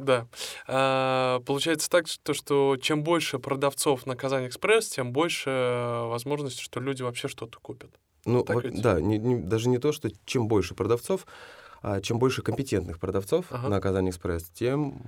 Да. 0.05 0.26
А, 0.67 1.40
получается 1.40 1.88
так, 1.90 2.07
что, 2.07 2.76
чем 2.81 3.02
больше 3.02 3.38
продавцов 3.38 4.07
на 4.07 4.17
Казань 4.17 4.47
Экспресс, 4.47 4.88
тем 4.88 5.12
больше 5.12 5.50
больше 5.50 6.09
возможности, 6.09 6.62
что 6.62 6.80
люди 6.80 7.02
вообще 7.02 7.28
что-то 7.28 7.59
купят. 7.61 7.90
Ну, 8.25 8.45
вот, 8.47 8.80
да, 8.80 9.00
не, 9.00 9.19
не, 9.19 9.37
даже 9.37 9.69
не 9.69 9.78
то, 9.78 9.92
что 9.92 10.11
чем 10.26 10.47
больше 10.49 10.75
продавцов, 10.75 11.26
а 11.83 12.00
чем 12.00 12.19
больше 12.19 12.42
компетентных 12.42 12.99
продавцов 12.99 13.47
ага. 13.50 13.69
на 13.69 13.80
Казань 13.80 14.11
Экспресс, 14.11 14.45
тем 14.50 15.00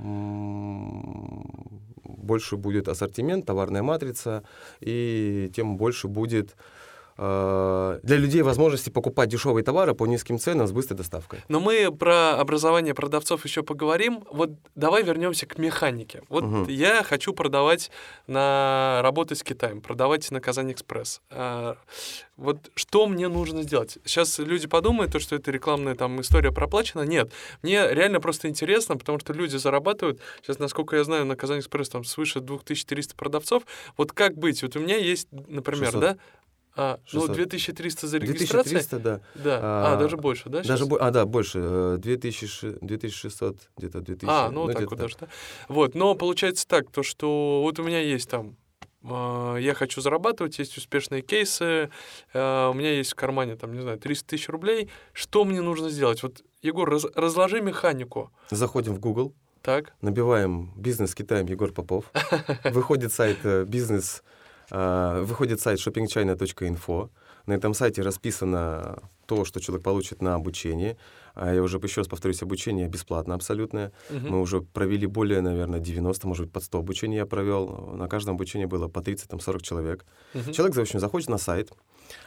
больше 2.03 2.57
будет 2.57 2.89
ассортимент, 2.89 3.45
товарная 3.45 3.83
матрица, 3.83 4.43
и 4.81 5.51
тем 5.55 5.77
больше 5.77 6.09
будет 6.09 6.57
для 8.03 8.17
людей 8.17 8.43
возможности 8.43 8.91
покупать 8.91 9.29
дешевые 9.29 9.63
товары 9.65 9.95
по 9.95 10.07
низким 10.07 10.39
ценам 10.39 10.67
с 10.67 10.73
быстрой 10.73 10.97
доставкой. 10.97 11.41
Но 11.49 11.61
мы 11.61 11.91
про 11.95 12.33
образование 12.39 12.95
продавцов 12.95 13.45
еще 13.45 13.63
поговорим. 13.63 14.25
Вот 14.31 14.51
давай 14.75 15.03
вернемся 15.03 15.47
к 15.47 15.59
механике. 15.59 16.23
Вот 16.29 16.45
Мгм. 16.45 16.65
я 16.69 17.03
хочу 17.03 17.33
продавать 17.33 17.91
на 18.27 19.01
работать 19.03 19.39
с 19.39 19.43
Китаем, 19.43 19.81
продавать 19.81 20.31
на 20.31 20.41
Казань 20.41 20.73
Экспресс. 20.73 21.21
А, 21.31 21.77
Вот 22.39 22.71
что 22.75 23.07
мне 23.07 23.29
нужно 23.29 23.63
сделать? 23.63 23.99
Сейчас 24.05 24.39
люди 24.39 24.67
подумают, 24.67 25.13
то, 25.13 25.21
что 25.21 25.37
это 25.37 25.51
рекламная 25.53 25.95
там 25.95 26.21
история 26.23 26.51
проплачена. 26.51 27.03
Нет, 27.03 27.31
мне 27.63 27.87
реально 27.93 28.21
просто 28.21 28.49
интересно, 28.49 28.97
потому 28.97 29.21
что 29.21 29.33
люди 29.33 29.57
зарабатывают. 29.57 30.19
Сейчас, 30.43 30.59
насколько 30.59 30.97
я 30.97 31.05
знаю, 31.05 31.25
на 31.27 31.37
Казань 31.37 31.61
Экспресс 31.61 31.91
там 31.91 32.05
свыше 32.05 32.41
2300 32.41 33.15
продавцов. 33.15 33.63
Вот 33.97 34.13
как 34.13 34.37
быть? 34.37 34.63
Вот 34.63 34.75
у 34.77 34.81
меня 34.81 34.97
есть, 34.97 35.29
например, 35.31 35.93
600. 35.93 36.01
да? 36.01 36.17
А, 36.75 36.99
ну, 37.13 37.21
600. 37.21 37.37
2300 37.37 38.07
за 38.07 38.19
регистрацию. 38.19 38.63
2300, 38.75 38.99
да. 38.99 39.21
Да. 39.35 39.59
А, 39.63 39.95
А, 39.95 39.97
даже 39.97 40.17
больше, 40.17 40.49
да? 40.49 40.63
Даже 40.63 40.87
бо- 40.87 40.99
а, 40.99 41.11
да, 41.11 41.27
больше. 41.27 41.59
э, 41.63 41.97
2000, 41.99 42.79
2600, 42.81 43.57
где-то 43.77 44.01
2000. 44.01 44.31
А, 44.31 44.51
ну, 44.51 44.63
вот 44.63 44.73
так 44.73 44.91
вот 44.91 44.99
даже, 44.99 45.17
да. 45.21 45.29
Вот, 45.69 45.95
но 45.95 46.15
получается 46.15 46.67
так, 46.67 46.91
то 46.91 47.03
что 47.03 47.61
вот 47.63 47.79
у 47.79 47.83
меня 47.85 48.01
есть 48.01 48.31
там, 48.31 48.57
а, 49.05 49.57
я 49.57 49.75
хочу 49.75 50.01
зарабатывать, 50.01 50.59
есть 50.59 50.79
успешные 50.79 51.21
кейсы, 51.23 51.91
а, 52.33 52.71
у 52.71 52.75
меня 52.75 52.93
есть 52.95 53.13
в 53.13 53.17
кармане, 53.17 53.57
там, 53.57 53.75
не 53.75 53.81
знаю, 53.83 53.99
300 53.99 54.29
тысяч 54.29 54.49
рублей. 54.49 54.89
Что 55.13 55.45
мне 55.45 55.61
нужно 55.61 55.91
сделать? 55.91 56.23
Вот, 56.23 56.43
Егор, 56.63 56.89
раз- 56.89 57.07
разложи 57.15 57.61
механику. 57.61 58.31
Заходим 58.51 58.95
в 58.95 58.99
Google, 58.99 59.35
Так, 59.61 59.93
набиваем 60.01 60.73
«Бизнес 60.77 61.15
Китаем 61.15 61.47
Егор 61.47 61.71
Попов». 61.73 62.07
Выходит 62.65 63.13
сайт 63.13 63.39
э, 63.45 63.65
«Бизнес», 63.65 64.23
э, 64.23 64.42
выходит 64.73 65.61
сайт 65.61 65.79
shoppingchina.info. 65.79 67.11
На 67.47 67.55
этом 67.55 67.75
сайте 67.75 68.03
расписано 68.03 69.03
то, 69.27 69.45
что 69.45 69.61
человек 69.61 69.85
получит 69.85 70.23
на 70.23 70.35
обучение. 70.35 70.97
А 71.35 71.53
Я 71.53 71.63
уже 71.63 71.79
еще 71.79 72.01
раз 72.01 72.09
повторюсь, 72.09 72.43
обучение 72.43 72.89
бесплатно 72.89 73.35
абсолютное. 73.35 73.93
мгм. 74.11 74.31
Мы 74.31 74.41
уже 74.41 74.61
провели 74.61 75.07
более, 75.07 75.41
наверное, 75.41 75.81
90, 75.81 76.27
может 76.27 76.45
быть, 76.45 76.53
под 76.53 76.65
100 76.65 76.79
обучений 76.79 77.17
я 77.17 77.27
провел. 77.27 77.93
На 77.97 78.09
каждом 78.09 78.35
обучении 78.35 78.67
было 78.67 78.89
по 78.89 79.01
30-40 79.01 79.63
человек. 79.63 80.05
Мгм. 80.35 80.53
Человек, 80.53 80.77
в 80.77 80.81
общем, 80.81 81.01
заходит 81.01 81.29
на 81.29 81.39
сайт, 81.39 81.71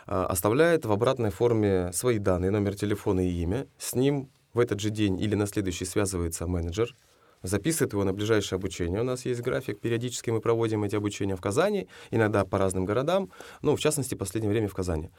а, 0.07 0.25
оставляет 0.25 0.85
в 0.85 0.91
обратной 0.91 1.29
форме 1.29 1.91
свои 1.93 2.17
данные, 2.19 2.51
номер 2.51 2.75
телефона 2.75 3.27
и 3.27 3.31
имя. 3.43 3.67
С 3.77 3.95
ним 3.95 4.29
в 4.53 4.59
этот 4.59 4.79
же 4.79 4.89
день 4.89 5.19
или 5.19 5.35
на 5.35 5.47
следующий 5.47 5.85
связывается 5.85 6.47
менеджер, 6.47 6.95
записывает 7.43 7.93
его 7.93 8.03
на 8.03 8.13
ближайшее 8.13 8.57
обучение. 8.57 9.01
У 9.01 9.03
нас 9.03 9.25
есть 9.25 9.41
график, 9.41 9.79
периодически 9.79 10.29
мы 10.29 10.41
проводим 10.41 10.83
эти 10.83 10.95
обучения 10.95 11.35
в 11.35 11.41
Казани, 11.41 11.87
иногда 12.11 12.45
по 12.45 12.57
разным 12.57 12.85
городам, 12.85 13.31
ну, 13.61 13.75
в 13.75 13.79
частности, 13.79 14.15
в 14.15 14.17
последнее 14.17 14.51
время 14.51 14.67
в 14.67 14.73
Казани. 14.73 15.11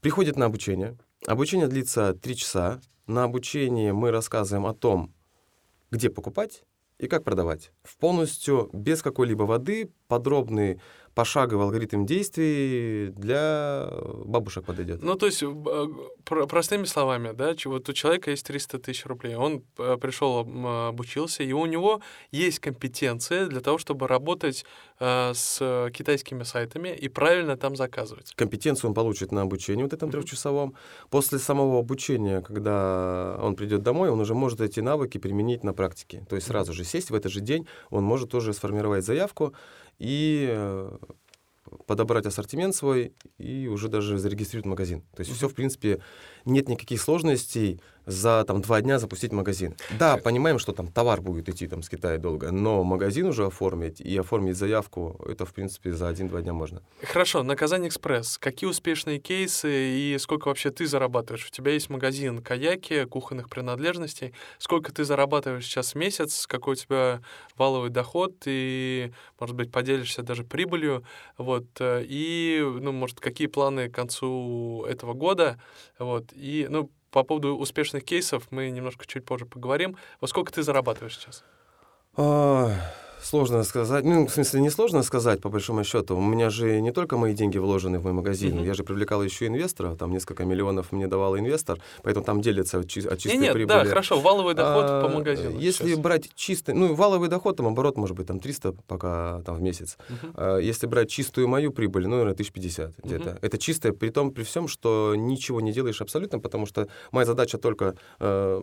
Приходит 0.00 0.36
на 0.36 0.46
обучение. 0.46 0.96
Обучение 1.26 1.68
длится 1.68 2.14
3 2.14 2.36
часа. 2.36 2.80
На 3.06 3.24
обучении 3.24 3.90
мы 3.90 4.10
рассказываем 4.10 4.66
о 4.66 4.74
том, 4.74 5.12
где 5.90 6.10
покупать 6.10 6.64
и 6.98 7.08
как 7.08 7.24
продавать. 7.24 7.72
В 7.82 7.96
полностью 7.96 8.68
без 8.72 9.02
какой-либо 9.02 9.44
воды, 9.44 9.90
подробный 10.06 10.80
пошаговый 11.14 11.64
алгоритм 11.64 12.06
действий 12.06 13.08
для 13.16 13.88
бабушек 14.24 14.64
подойдет. 14.64 15.02
Ну, 15.02 15.16
то 15.16 15.26
есть, 15.26 15.42
э, 15.42 15.46
про- 16.24 16.46
простыми 16.46 16.84
словами, 16.84 17.32
да, 17.32 17.54
вот 17.64 17.88
у 17.88 17.92
человека 17.92 18.30
есть 18.30 18.46
300 18.46 18.78
тысяч 18.78 19.06
рублей, 19.06 19.34
он 19.34 19.62
э, 19.78 19.96
пришел, 20.00 20.40
обучился, 20.88 21.42
и 21.42 21.52
у 21.52 21.66
него 21.66 22.00
есть 22.30 22.60
компетенция 22.60 23.46
для 23.46 23.60
того, 23.60 23.78
чтобы 23.78 24.06
работать 24.06 24.64
э, 25.00 25.32
с 25.34 25.90
китайскими 25.92 26.44
сайтами 26.44 26.90
и 26.90 27.08
правильно 27.08 27.56
там 27.56 27.76
заказывать. 27.76 28.32
Компетенцию 28.36 28.90
он 28.90 28.94
получит 28.94 29.32
на 29.32 29.42
обучении 29.42 29.82
вот 29.82 29.92
этом 29.92 30.10
трехчасовом. 30.10 30.74
После 31.10 31.38
самого 31.38 31.78
обучения, 31.78 32.40
когда 32.40 33.36
он 33.40 33.56
придет 33.56 33.82
домой, 33.82 34.10
он 34.10 34.20
уже 34.20 34.34
может 34.34 34.60
эти 34.60 34.80
навыки 34.80 35.18
применить 35.18 35.64
на 35.64 35.72
практике. 35.72 36.24
То 36.28 36.36
есть 36.36 36.46
сразу 36.46 36.72
же 36.72 36.84
сесть 36.84 37.10
в 37.10 37.14
этот 37.14 37.32
же 37.32 37.40
день, 37.40 37.66
он 37.90 38.04
может 38.04 38.30
тоже 38.30 38.52
сформировать 38.52 39.04
заявку 39.04 39.54
и 40.00 40.48
э, 40.50 40.98
подобрать 41.86 42.26
ассортимент 42.26 42.74
свой 42.74 43.12
и 43.38 43.68
уже 43.68 43.88
даже 43.88 44.18
зарегистрировать 44.18 44.66
магазин. 44.66 45.02
То 45.14 45.20
есть 45.20 45.30
Мгм. 45.30 45.36
все, 45.36 45.48
в 45.48 45.54
принципе, 45.54 46.02
нет 46.44 46.68
никаких 46.68 47.00
сложностей 47.00 47.80
за 48.10 48.44
там, 48.44 48.60
два 48.60 48.80
дня 48.80 48.98
запустить 48.98 49.32
магазин. 49.32 49.74
Да, 49.98 50.16
понимаем, 50.16 50.58
что 50.58 50.72
там 50.72 50.88
товар 50.88 51.20
будет 51.20 51.48
идти 51.48 51.66
там, 51.66 51.82
с 51.82 51.88
Китая 51.88 52.18
долго, 52.18 52.50
но 52.50 52.82
магазин 52.84 53.26
уже 53.26 53.46
оформить 53.46 54.00
и 54.00 54.16
оформить 54.16 54.56
заявку, 54.56 55.20
это, 55.28 55.44
в 55.46 55.54
принципе, 55.54 55.92
за 55.92 56.08
один-два 56.08 56.42
дня 56.42 56.52
можно. 56.52 56.82
Хорошо, 57.02 57.42
на 57.42 57.56
Казань 57.56 57.86
Экспресс. 57.88 58.38
Какие 58.38 58.68
успешные 58.68 59.18
кейсы 59.18 59.70
и 59.72 60.16
сколько 60.18 60.48
вообще 60.48 60.70
ты 60.70 60.86
зарабатываешь? 60.86 61.46
У 61.46 61.50
тебя 61.50 61.72
есть 61.72 61.90
магазин 61.90 62.42
каяки, 62.42 63.04
кухонных 63.04 63.48
принадлежностей. 63.48 64.34
Сколько 64.58 64.92
ты 64.92 65.04
зарабатываешь 65.04 65.64
сейчас 65.64 65.92
в 65.92 65.94
месяц? 65.96 66.46
Какой 66.46 66.72
у 66.72 66.76
тебя 66.76 67.20
валовый 67.56 67.90
доход? 67.90 68.34
И, 68.46 69.12
может 69.38 69.56
быть, 69.56 69.70
поделишься 69.70 70.22
даже 70.22 70.44
прибылью. 70.44 71.04
Вот. 71.38 71.66
э, 71.78 72.04
И, 72.06 72.60
ну, 72.62 72.92
может, 72.92 73.20
какие 73.20 73.46
планы 73.46 73.88
к 73.88 73.94
концу 73.94 74.84
этого 74.88 75.14
года? 75.14 75.60
Вот. 75.98 76.32
И, 76.32 76.66
ну, 76.68 76.90
по 77.10 77.22
поводу 77.24 77.56
успешных 77.56 78.04
кейсов 78.04 78.44
мы 78.50 78.70
немножко 78.70 79.06
чуть 79.06 79.24
позже 79.24 79.46
поговорим. 79.46 79.96
Во 80.20 80.28
сколько 80.28 80.52
ты 80.52 80.62
зарабатываешь 80.62 81.18
сейчас? 81.18 81.44
Сложно 83.22 83.62
сказать. 83.64 84.04
Ну, 84.04 84.26
в 84.26 84.30
смысле, 84.32 84.60
не 84.60 84.70
сложно 84.70 85.02
сказать, 85.02 85.40
по 85.40 85.48
большому 85.48 85.84
счету. 85.84 86.16
У 86.16 86.20
меня 86.20 86.50
же 86.50 86.80
не 86.80 86.90
только 86.92 87.16
мои 87.16 87.34
деньги 87.34 87.58
вложены 87.58 87.98
в 87.98 88.04
мой 88.04 88.12
магазин. 88.12 88.56
Мгм. 88.56 88.64
Я 88.64 88.74
же 88.74 88.82
привлекал 88.82 89.22
еще 89.22 89.46
инвесторов. 89.46 89.98
Там 89.98 90.10
несколько 90.10 90.44
миллионов 90.44 90.92
мне 90.92 91.06
давал 91.06 91.36
инвестор. 91.38 91.78
Поэтому 92.02 92.24
там 92.24 92.40
делится 92.40 92.78
от, 92.78 92.88
чи- 92.88 93.06
от 93.06 93.18
чистой 93.18 93.36
Не, 93.36 93.42
нет, 93.44 93.52
прибыли. 93.52 93.76
да, 93.76 93.84
хорошо, 93.84 94.20
валовый 94.20 94.54
доход 94.54 94.84
А, 94.88 95.02
по 95.02 95.08
магазину. 95.14 95.58
Если 95.58 95.88
сейчас. 95.88 95.98
брать 95.98 96.30
чистый, 96.34 96.74
ну, 96.74 96.94
валовый 96.94 97.28
доход, 97.28 97.56
там 97.56 97.66
оборот 97.66 97.96
может 97.96 98.16
быть 98.16 98.26
там 98.26 98.40
300 98.40 98.72
пока 98.86 99.42
там 99.44 99.56
в 99.56 99.60
месяц. 99.62 99.96
А, 100.34 100.58
Если 100.58 100.86
брать 100.86 101.10
чистую 101.10 101.46
мою 101.48 101.72
прибыль, 101.72 102.04
ну, 102.04 102.10
наверное, 102.10 102.34
1050 102.34 102.94
где-то. 103.04 103.30
Мгм. 103.30 103.38
Это 103.42 103.58
чистая, 103.58 103.92
при 103.92 104.08
том, 104.10 104.30
при 104.32 104.42
всем, 104.44 104.66
что 104.68 105.14
ничего 105.16 105.60
не 105.60 105.72
делаешь 105.72 106.00
абсолютно, 106.00 106.38
потому 106.38 106.66
что 106.66 106.88
моя 107.12 107.26
задача 107.26 107.58
только 107.58 107.94
э, 108.18 108.62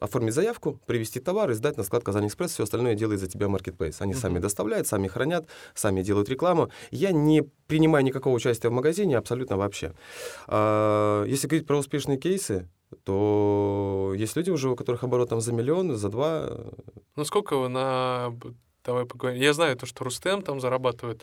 оформить 0.00 0.34
заявку, 0.34 0.78
привезти 0.86 1.20
товар 1.20 1.50
и 1.50 1.54
сдать 1.54 1.76
на 1.76 1.82
склад 1.82 2.04
Казань 2.04 2.26
Экспресс. 2.26 2.52
Все 2.52 2.62
остальное 2.64 2.94
делает 2.94 3.20
за 3.20 3.26
тебя 3.26 3.48
Marketplace. 3.90 3.96
Они 4.02 4.12
Мгм. 4.12 4.20
сами 4.20 4.38
доставляют, 4.38 4.86
сами 4.86 5.08
хранят, 5.08 5.46
сами 5.74 6.02
делают 6.02 6.28
рекламу. 6.28 6.68
Я 6.90 7.12
не 7.12 7.42
принимаю 7.66 8.04
никакого 8.04 8.34
участия 8.34 8.68
в 8.68 8.72
магазине 8.72 9.16
абсолютно 9.18 9.56
вообще. 9.56 9.92
А, 10.46 11.24
Если 11.24 11.48
говорить 11.48 11.66
про 11.66 11.78
успешные 11.78 12.18
кейсы, 12.18 12.68
то 13.04 14.12
есть 14.16 14.36
люди 14.36 14.50
уже, 14.50 14.68
у 14.70 14.76
которых 14.76 15.04
оборот 15.04 15.28
там 15.28 15.40
за 15.40 15.52
миллион, 15.52 15.96
за 15.96 16.08
два, 16.08 16.50
Ну 17.16 17.24
сколько 17.24 17.68
на... 17.68 18.32
Давай 18.84 19.04
поговорим. 19.04 19.42
Я 19.42 19.52
знаю 19.52 19.76
то, 19.76 19.84
что 19.86 20.04
Рустем 20.04 20.42
там 20.42 20.60
зарабатывает 20.60 21.22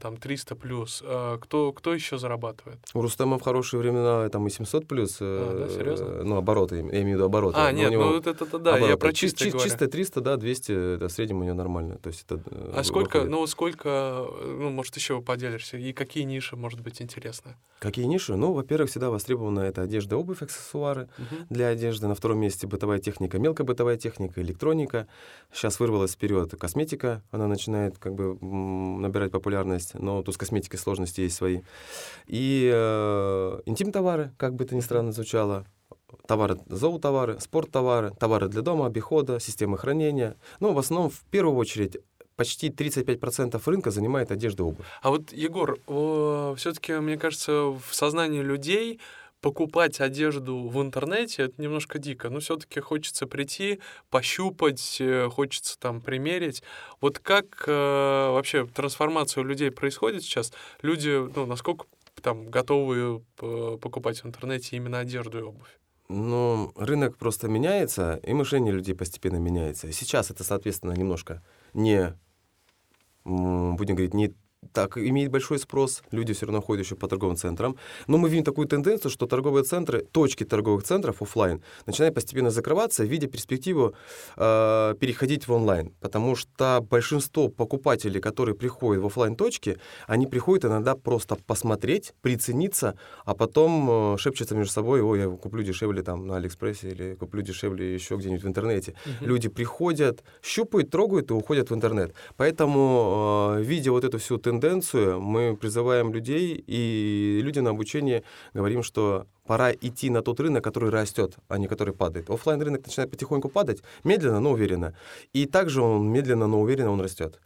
там 0.00 0.16
300 0.16 0.54
плюс. 0.56 1.02
Э, 1.04 1.38
Кто, 1.40 1.72
кто 1.72 1.94
еще 1.94 2.18
зарабатывает? 2.18 2.78
У 2.94 3.00
Рустема 3.02 3.38
в 3.38 3.42
хорошие 3.42 3.80
времена 3.80 4.28
там 4.28 4.46
и 4.46 4.50
700 4.50 4.86
плюс. 4.86 5.18
А, 5.20 5.66
да, 5.66 5.68
серьезно? 5.74 6.04
э, 6.04 6.22
Ну, 6.24 6.36
обороты, 6.36 6.76
я 6.76 6.80
имею 6.82 7.02
в 7.04 7.08
виду 7.14 7.24
обороты. 7.24 7.58
А, 7.58 7.72
Но 7.72 7.78
нет, 7.78 7.92
ну 7.92 8.12
вот 8.14 8.26
это, 8.26 8.44
это 8.44 8.58
да, 8.58 8.70
я 8.72 8.76
обороты. 8.76 8.96
про 8.98 9.12
Чи- 9.12 9.28
чистое 9.28 9.50
чи-. 9.52 9.58
Чистое 9.58 9.88
300, 9.88 10.20
да, 10.20 10.36
200, 10.36 10.94
это 10.96 11.08
в 11.08 11.12
среднем 11.12 11.40
у 11.40 11.44
него 11.44 11.54
нормально. 11.54 11.96
То 11.98 12.08
есть 12.08 12.24
это, 12.26 12.40
э, 12.50 12.72
А 12.76 12.84
сколько, 12.84 13.16
выходит. 13.18 13.30
ну 13.30 13.46
сколько, 13.46 13.88
э, 13.88 14.56
ну, 14.60 14.70
может, 14.70 14.96
еще 14.96 15.20
поделишься, 15.22 15.76
и 15.76 15.92
какие 15.92 16.24
ниши, 16.24 16.56
может 16.56 16.80
быть, 16.80 17.00
интересно? 17.02 17.56
Какие 17.78 18.04
ниши? 18.04 18.36
Ну, 18.36 18.52
во-первых, 18.52 18.90
всегда 18.90 19.08
востребована 19.10 19.60
это 19.60 19.82
одежда, 19.82 20.16
обувь, 20.18 20.42
аксессуары 20.42 21.08
Мгм. 21.16 21.46
для 21.48 21.68
одежды. 21.68 22.06
На 22.08 22.14
втором 22.14 22.38
месте 22.38 22.66
бытовая 22.66 22.98
техника, 22.98 23.38
мелкая 23.38 23.66
бытовая 23.66 23.96
техника, 23.96 24.42
электроника. 24.42 25.06
Сейчас 25.52 25.80
вырвалась 25.80 26.12
вперед 26.12 26.54
косметика. 26.60 27.22
Она 27.30 27.46
начинает 27.46 27.96
как 27.98 28.14
бы 28.14 28.36
набирать 28.42 29.30
популярность, 29.32 29.69
но 29.94 30.22
тут 30.22 30.34
с 30.34 30.38
косметикой 30.38 30.78
сложности 30.78 31.22
есть 31.22 31.36
свои. 31.36 31.60
И 32.26 32.70
э, 32.72 33.60
интим-товары, 33.66 34.32
как 34.36 34.54
бы 34.54 34.64
это 34.64 34.74
ни 34.74 34.80
странно 34.80 35.12
звучало. 35.12 35.66
Товары, 36.26 36.58
зоотовары, 36.66 37.38
спорттовары, 37.40 38.10
товары 38.18 38.48
для 38.48 38.62
дома, 38.62 38.86
обихода, 38.86 39.38
системы 39.38 39.78
хранения. 39.78 40.36
Ну, 40.58 40.72
в 40.72 40.78
основном, 40.78 41.10
в 41.10 41.20
первую 41.30 41.56
очередь, 41.56 41.98
почти 42.36 42.70
35% 42.70 43.60
рынка 43.66 43.90
занимает 43.90 44.30
одежда 44.30 44.62
и 44.62 44.66
обувь. 44.66 44.86
А 45.02 45.10
вот, 45.10 45.32
Егор, 45.32 45.78
все-таки, 46.56 46.94
мне 46.94 47.18
кажется, 47.18 47.52
в 47.52 47.84
сознании 47.90 48.40
людей 48.40 48.98
покупать 49.40 50.00
одежду 50.00 50.68
в 50.68 50.80
интернете 50.82 51.44
это 51.44 51.60
немножко 51.60 51.98
дико. 51.98 52.30
Но 52.30 52.40
все-таки 52.40 52.80
хочется 52.80 53.26
прийти, 53.26 53.80
пощупать, 54.10 54.98
э, 55.00 55.28
хочется 55.30 55.78
там 55.78 56.00
примерить. 56.00 56.62
Вот 57.00 57.18
как 57.18 57.64
э, 57.66 57.70
вообще 57.72 58.66
трансформация 58.66 59.42
у 59.42 59.44
людей 59.44 59.70
происходит 59.70 60.22
сейчас? 60.22 60.52
Люди, 60.82 61.08
ну, 61.34 61.46
насколько 61.46 61.86
там 62.22 62.50
готовы 62.50 63.22
э, 63.40 63.78
покупать 63.80 64.20
в 64.22 64.26
интернете 64.26 64.76
именно 64.76 64.98
одежду 64.98 65.38
и 65.38 65.42
обувь? 65.42 65.78
Ну, 66.08 66.72
рынок 66.74 67.16
просто 67.18 67.46
меняется, 67.46 68.20
и 68.24 68.34
мышление 68.34 68.74
людей 68.74 68.96
постепенно 68.96 69.36
меняется. 69.36 69.92
Сейчас 69.92 70.30
это, 70.30 70.42
соответственно, 70.42 70.92
немножко 70.92 71.40
не, 71.72 72.18
будем 73.24 73.94
говорить, 73.94 74.12
не 74.12 74.34
так, 74.72 74.98
имеет 74.98 75.30
большой 75.30 75.58
спрос, 75.58 76.02
люди 76.12 76.32
все 76.32 76.46
равно 76.46 76.60
ходят 76.60 76.84
еще 76.84 76.94
по 76.94 77.08
торговым 77.08 77.36
центрам. 77.36 77.76
Но 78.06 78.18
мы 78.18 78.28
видим 78.28 78.44
такую 78.44 78.68
тенденцию, 78.68 79.10
что 79.10 79.26
торговые 79.26 79.64
центры, 79.64 80.06
точки 80.12 80.44
торговых 80.44 80.84
центров 80.84 81.22
офлайн 81.22 81.62
начинают 81.86 82.14
постепенно 82.14 82.50
закрываться, 82.50 83.04
видя 83.04 83.26
перспективу 83.26 83.94
э, 84.36 84.94
переходить 85.00 85.48
в 85.48 85.52
онлайн. 85.52 85.92
Потому 86.00 86.36
что 86.36 86.86
большинство 86.90 87.48
покупателей, 87.48 88.20
которые 88.20 88.54
приходят 88.54 89.02
в 89.02 89.06
офлайн 89.06 89.34
точки 89.34 89.78
они 90.06 90.26
приходят 90.26 90.64
иногда 90.64 90.94
просто 90.94 91.36
посмотреть, 91.36 92.12
прицениться, 92.20 92.96
а 93.24 93.34
потом 93.34 94.14
э, 94.14 94.18
шепчутся 94.18 94.54
между 94.54 94.72
собой, 94.72 95.00
ой, 95.00 95.20
я 95.20 95.28
куплю 95.28 95.62
дешевле 95.62 96.02
там 96.02 96.26
на 96.26 96.36
Алиэкспрессе 96.36 96.90
или 96.90 97.14
куплю 97.14 97.42
дешевле 97.42 97.94
еще 97.94 98.16
где-нибудь 98.16 98.44
в 98.44 98.48
интернете. 98.48 98.92
Uh-huh. 98.92 99.26
Люди 99.26 99.48
приходят, 99.48 100.22
щупают, 100.42 100.90
трогают 100.90 101.30
и 101.30 101.34
уходят 101.34 101.70
в 101.70 101.74
интернет. 101.74 102.14
Поэтому, 102.36 103.56
э, 103.56 103.62
видя 103.62 103.92
вот 103.92 104.04
эту 104.04 104.18
всю 104.18 104.36
тенденцию, 104.36 104.49
тенденцию, 104.50 105.20
мы 105.20 105.56
призываем 105.56 106.12
людей, 106.12 106.64
и 106.66 107.40
люди 107.42 107.60
на 107.60 107.70
обучение 107.70 108.22
говорим, 108.52 108.82
что 108.82 109.26
пора 109.46 109.72
идти 109.72 110.10
на 110.10 110.22
тот 110.22 110.40
рынок, 110.40 110.64
который 110.64 110.90
растет, 110.90 111.36
а 111.48 111.58
не 111.58 111.68
который 111.68 111.94
падает. 111.94 112.30
Оффлайн 112.30 112.60
рынок 112.60 112.84
начинает 112.86 113.10
потихоньку 113.10 113.48
падать, 113.48 113.82
медленно, 114.04 114.40
но 114.40 114.50
уверенно. 114.50 114.94
И 115.32 115.46
также 115.46 115.82
он 115.82 116.08
медленно, 116.08 116.48
но 116.48 116.60
уверенно 116.60 116.90
онлайн 116.90 117.00
растет. 117.00 117.40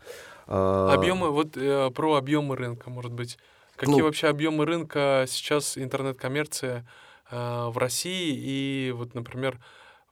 А, 0.47 0.95
объемы, 0.95 1.31
вот 1.31 1.57
э, 1.57 1.91
про 1.91 2.15
объемы 2.15 2.57
рынка, 2.57 2.91
может 2.91 3.13
быть. 3.13 3.39
Какие 3.77 3.99
ну, 3.99 4.05
вообще 4.05 4.29
объемы 4.29 4.65
рынка 4.65 5.27
сейчас 5.29 5.77
интернет-коммерции 5.77 6.87
э, 7.31 7.69
в 7.69 7.77
России? 7.77 8.35
И 8.35 8.93
вот, 8.93 9.15
например, 9.15 9.59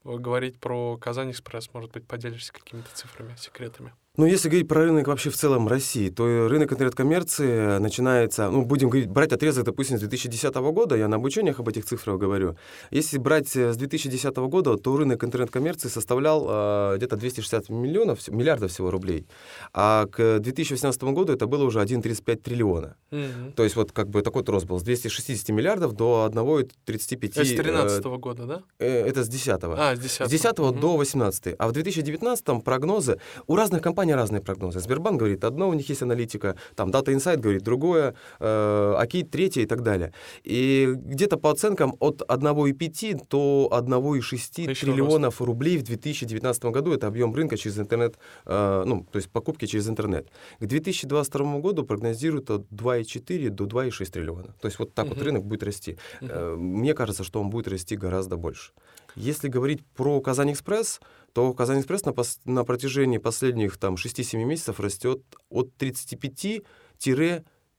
говорить 0.05 0.59
про 0.59 0.97
Казань 0.99 1.31
Экспресс, 1.31 1.71
может 1.73 1.93
быть, 1.93 2.07
поделишься 2.07 2.53
какими-то 2.53 2.89
цифрами, 2.93 3.35
секретами? 3.39 3.93
Ну, 4.19 4.27
если 4.27 4.51
говорить 4.51 4.69
про 4.69 4.83
рынок 4.83 5.07
вообще 5.07 5.31
в 5.31 5.37
целом 5.37 5.67
России, 5.69 6.11
то 6.11 6.47
рынок 6.47 6.71
интернет-коммерции 6.71 7.79
начинается, 7.79 8.51
ну, 8.51 8.63
будем 8.63 8.91
говорить, 8.91 9.09
брать 9.09 9.33
отрезок, 9.33 9.65
допустим, 9.65 9.97
с 9.97 10.01
2010 10.01 10.55
года, 10.55 10.97
я 10.97 11.09
на 11.09 11.17
обучениях 11.17 11.61
об 11.61 11.69
этих 11.71 11.87
цифрах 11.87 12.19
говорю. 12.19 12.57
Если 12.91 13.17
брать 13.17 13.57
э, 13.57 13.73
с 13.73 13.77
2010 13.79 14.37
года, 14.37 14.77
то 14.77 14.95
рынок 14.99 15.25
интернет-коммерции 15.25 15.89
составлял 15.89 16.47
э, 16.47 16.97
где-то 16.99 17.17
260 17.17 17.71
миллионов, 17.71 18.29
миллиардов 18.29 18.71
всего 18.71 18.91
рублей, 18.91 19.27
а 19.73 20.05
к 20.05 20.41
2018 20.41 21.03
году 21.05 21.33
это 21.33 21.47
было 21.47 21.65
уже 21.65 21.81
1,35 21.81 22.37
триллиона. 22.37 22.97
Mm-hmm. 23.13 23.53
То 23.53 23.65
есть 23.65 23.77
вот 23.77 23.93
как 23.93 24.11
бы 24.11 24.21
такой 24.21 24.45
рост 24.45 24.67
был, 24.67 24.79
с 24.79 24.83
260 24.83 25.49
миллиардов 25.49 25.95
до 25.95 26.31
1,35... 26.31 26.77
Это 26.85 26.99
с 26.99 27.07
2013 27.07 28.05
э, 28.05 28.19
года, 28.19 28.45
да? 28.45 28.63
Э, 28.79 29.07
это 29.07 29.25
с 29.25 29.29
10 29.29 29.49
А, 29.49 29.97
с 29.97 29.99
10 29.99 30.27
С 30.27 30.29
10 30.29 30.45
mm-hmm. 30.45 30.81
до 30.81 30.97
18 30.99 31.55
А 31.59 31.67
в 31.67 31.73
2019 31.73 32.63
прогнозы 32.63 33.19
у 33.47 33.57
разных 33.57 33.81
компаний 33.81 34.02
компании 34.03 34.21
разные 34.21 34.41
прогнозы. 34.41 34.81
Сбербанк 34.81 35.19
говорит 35.19 35.45
одно, 35.45 35.69
у 35.69 35.75
них 35.75 35.89
есть 35.89 36.03
аналитика, 36.03 36.57
там 36.75 36.91
Data 36.91 37.15
Insight 37.15 37.37
говорит 37.37 37.63
другое, 37.63 38.15
э, 38.41 38.95
Акит 38.99 39.31
третье 39.31 39.63
и 39.63 39.67
так 39.67 39.83
далее. 39.83 40.13
И 40.43 40.93
где-то 40.97 41.37
по 41.37 41.51
оценкам 41.51 41.95
от 42.01 42.23
1,5 42.29 43.29
до 43.31 43.69
1,6 43.71 44.75
триллионов 44.75 45.41
рост. 45.41 45.49
рублей 45.49 45.79
в 45.79 45.83
2019 45.83 46.65
году 46.73 46.93
это 46.93 47.07
объем 47.07 47.33
рынка 47.35 47.57
через 47.57 47.79
интернет, 47.79 48.19
э, 48.47 48.85
ну, 48.87 49.07
то 49.13 49.19
есть 49.19 49.31
покупки 49.31 49.67
через 49.67 49.89
интернет. 49.89 50.27
К 50.61 50.67
2022 50.67 51.61
году 51.61 51.85
прогнозируют 51.85 52.51
от 52.51 52.63
2,4 52.71 53.51
до 53.51 53.67
2,6 53.67 54.11
триллиона. 54.11 54.55
То 54.61 54.69
есть 54.69 54.79
вот 54.79 54.95
так 54.95 55.07
uh-huh. 55.07 55.15
вот 55.15 55.23
рынок 55.23 55.45
будет 55.45 55.63
расти. 55.63 55.97
Uh-huh. 56.21 56.57
Мне 56.57 56.95
кажется, 56.95 57.23
что 57.23 57.41
он 57.41 57.51
будет 57.51 57.69
расти 57.69 57.97
гораздо 57.97 58.37
больше. 58.37 58.73
Если 59.15 59.49
говорить 59.49 59.85
про 59.95 60.21
Казань 60.21 60.53
Экспресс, 60.53 61.01
то 61.33 61.53
Казань 61.53 61.81
Экспресс 61.81 62.05
на, 62.05 62.11
пос- 62.11 62.41
на 62.45 62.65
протяжении 62.65 63.19
последних 63.19 63.79
там, 63.79 63.95
6-7 63.95 64.45
месяцев 64.45 64.81
растет 64.81 65.23
от 65.49 65.75
35 65.77 66.63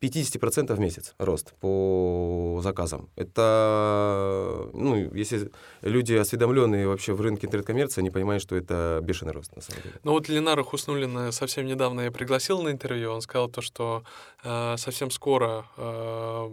50% 0.04 0.76
в 0.76 0.80
месяц 0.80 1.16
рост 1.18 1.54
по 1.62 2.60
заказам. 2.62 3.10
Это, 3.16 4.70
ну, 4.74 5.14
если 5.14 5.50
люди 5.82 6.14
осведомленные 6.14 6.88
вообще 6.88 7.14
в 7.14 7.22
рынке 7.22 7.48
интернет-коммерции, 7.48 8.02
они 8.02 8.10
понимают, 8.10 8.44
что 8.44 8.56
это 8.58 9.00
бешеный 9.02 9.32
рост, 9.32 9.56
на 9.56 9.62
самом 9.62 9.84
деле. 9.84 9.96
Ну 10.04 10.12
вот 10.12 10.28
Ленара 10.28 10.62
Хуснулина 10.64 11.32
совсем 11.32 11.66
недавно 11.66 12.02
я 12.02 12.12
пригласил 12.12 12.62
на 12.62 12.70
интервью, 12.70 13.12
он 13.12 13.22
сказал 13.22 13.48
то, 13.48 13.62
что 13.62 14.04
э, 14.44 14.76
совсем 14.78 15.10
скоро 15.10 15.66
э, 15.78 16.50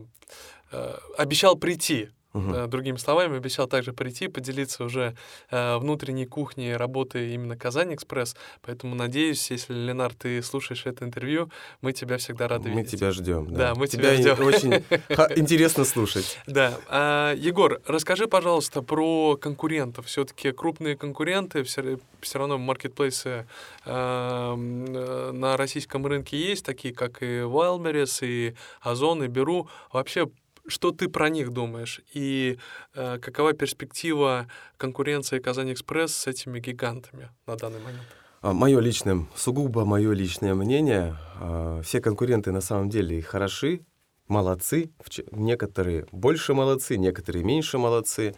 э, 0.70 0.98
обещал 1.18 1.56
прийти 1.56 2.10
Угу. 2.32 2.68
Другими 2.68 2.96
словами, 2.96 3.36
обещал 3.36 3.66
также 3.66 3.92
прийти, 3.92 4.28
поделиться 4.28 4.84
уже 4.84 5.16
э, 5.50 5.76
внутренней 5.78 6.26
кухней 6.26 6.76
работы 6.76 7.34
именно 7.34 7.56
Казань 7.56 7.94
Экспресс. 7.94 8.36
Поэтому 8.62 8.94
надеюсь, 8.94 9.50
если, 9.50 9.74
Ленар, 9.74 10.14
ты 10.14 10.40
слушаешь 10.42 10.86
это 10.86 11.04
интервью, 11.04 11.50
мы 11.80 11.92
тебя 11.92 12.18
всегда 12.18 12.46
рады 12.46 12.68
мы 12.68 12.76
видеть. 12.76 12.92
Мы 12.92 12.98
тебя 12.98 13.10
ждем. 13.10 13.46
Да, 13.52 13.58
да 13.58 13.74
мы 13.74 13.88
тебя, 13.88 14.16
тебя 14.16 14.34
ждем. 14.36 14.46
Очень 14.46 14.74
интересно 15.36 15.84
слушать. 15.84 16.38
Да. 16.46 16.78
А, 16.88 17.34
Егор, 17.34 17.80
расскажи, 17.86 18.28
пожалуйста, 18.28 18.82
про 18.82 19.36
конкурентов. 19.36 20.06
Все-таки 20.06 20.52
крупные 20.52 20.96
конкуренты, 20.96 21.64
все, 21.64 21.98
все 22.20 22.38
равно 22.38 22.58
маркетплейсы 22.58 23.46
э, 23.84 24.54
на 24.54 25.56
российском 25.56 26.06
рынке 26.06 26.36
есть, 26.36 26.64
такие 26.64 26.94
как 26.94 27.22
и 27.22 27.40
Wildberries, 27.40 28.24
и 28.24 28.54
Озон, 28.80 29.24
и 29.24 29.28
Беру. 29.28 29.68
Вообще 29.92 30.30
что 30.70 30.90
ты 30.92 31.08
про 31.08 31.28
них 31.28 31.50
думаешь? 31.50 32.00
И 32.14 32.58
э, 32.94 33.18
какова 33.18 33.52
перспектива 33.52 34.46
конкуренции 34.76 35.38
Казань 35.38 35.72
Экспресс 35.72 36.14
с 36.14 36.26
этими 36.26 36.60
гигантами 36.60 37.30
на 37.46 37.56
данный 37.56 37.80
момент? 37.80 38.06
А, 38.42 38.54
мое 38.54 38.80
личное, 38.80 39.26
сугубо 39.36 39.84
мое 39.84 40.12
личное 40.12 40.54
мнение, 40.54 41.16
а, 41.38 41.82
все 41.82 42.00
конкуренты 42.00 42.52
на 42.52 42.62
самом 42.62 42.88
деле 42.88 43.20
хороши, 43.20 43.84
молодцы, 44.28 44.92
некоторые 45.32 46.06
больше 46.12 46.54
молодцы, 46.54 46.96
некоторые 46.96 47.44
меньше 47.44 47.76
молодцы. 47.76 48.34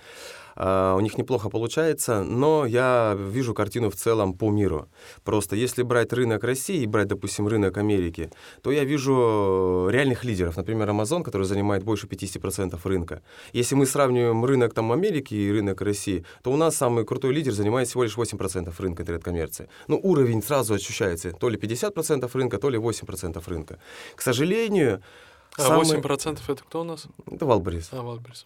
А, 0.56 0.94
у 0.96 1.00
них 1.00 1.18
неплохо 1.18 1.48
получается, 1.48 2.22
но 2.22 2.66
я 2.66 3.16
вижу 3.18 3.54
картину 3.54 3.90
в 3.90 3.96
целом 3.96 4.34
по 4.34 4.50
миру. 4.50 4.88
Просто 5.24 5.56
если 5.56 5.82
брать 5.82 6.12
рынок 6.12 6.44
России 6.44 6.82
и 6.82 6.86
брать, 6.86 7.08
допустим, 7.08 7.48
рынок 7.48 7.76
Америки, 7.76 8.30
то 8.62 8.70
я 8.70 8.84
вижу 8.84 9.88
реальных 9.90 10.24
лидеров. 10.24 10.56
Например, 10.56 10.88
Amazon, 10.90 11.22
который 11.22 11.46
занимает 11.46 11.82
больше 11.84 12.06
50% 12.06 12.78
рынка. 12.84 13.22
Если 13.52 13.74
мы 13.74 13.86
сравниваем 13.86 14.44
рынок 14.44 14.74
там, 14.74 14.92
Америки 14.92 15.34
и 15.34 15.50
рынок 15.50 15.80
России, 15.80 16.24
то 16.42 16.52
у 16.52 16.56
нас 16.56 16.76
самый 16.76 17.04
крутой 17.04 17.32
лидер 17.32 17.52
занимает 17.52 17.88
всего 17.88 18.04
лишь 18.04 18.16
8% 18.16 18.72
рынка 18.78 19.02
интернет-коммерции. 19.02 19.68
Ну, 19.88 20.00
уровень 20.02 20.42
сразу 20.42 20.74
ощущается. 20.74 21.32
То 21.32 21.48
ли 21.48 21.58
50% 21.58 22.30
рынка, 22.34 22.58
то 22.58 22.70
ли 22.70 22.78
8% 22.78 23.42
рынка. 23.46 23.78
К 24.14 24.22
сожалению, 24.22 25.02
а 25.58 25.62
самый... 25.62 25.84
8% 25.84 26.40
это 26.48 26.62
кто 26.62 26.80
у 26.80 26.84
нас? 26.84 27.06
Это 27.30 27.44
Wildberries. 27.46 27.88
А, 27.92 28.02
Wildberries. 28.02 28.44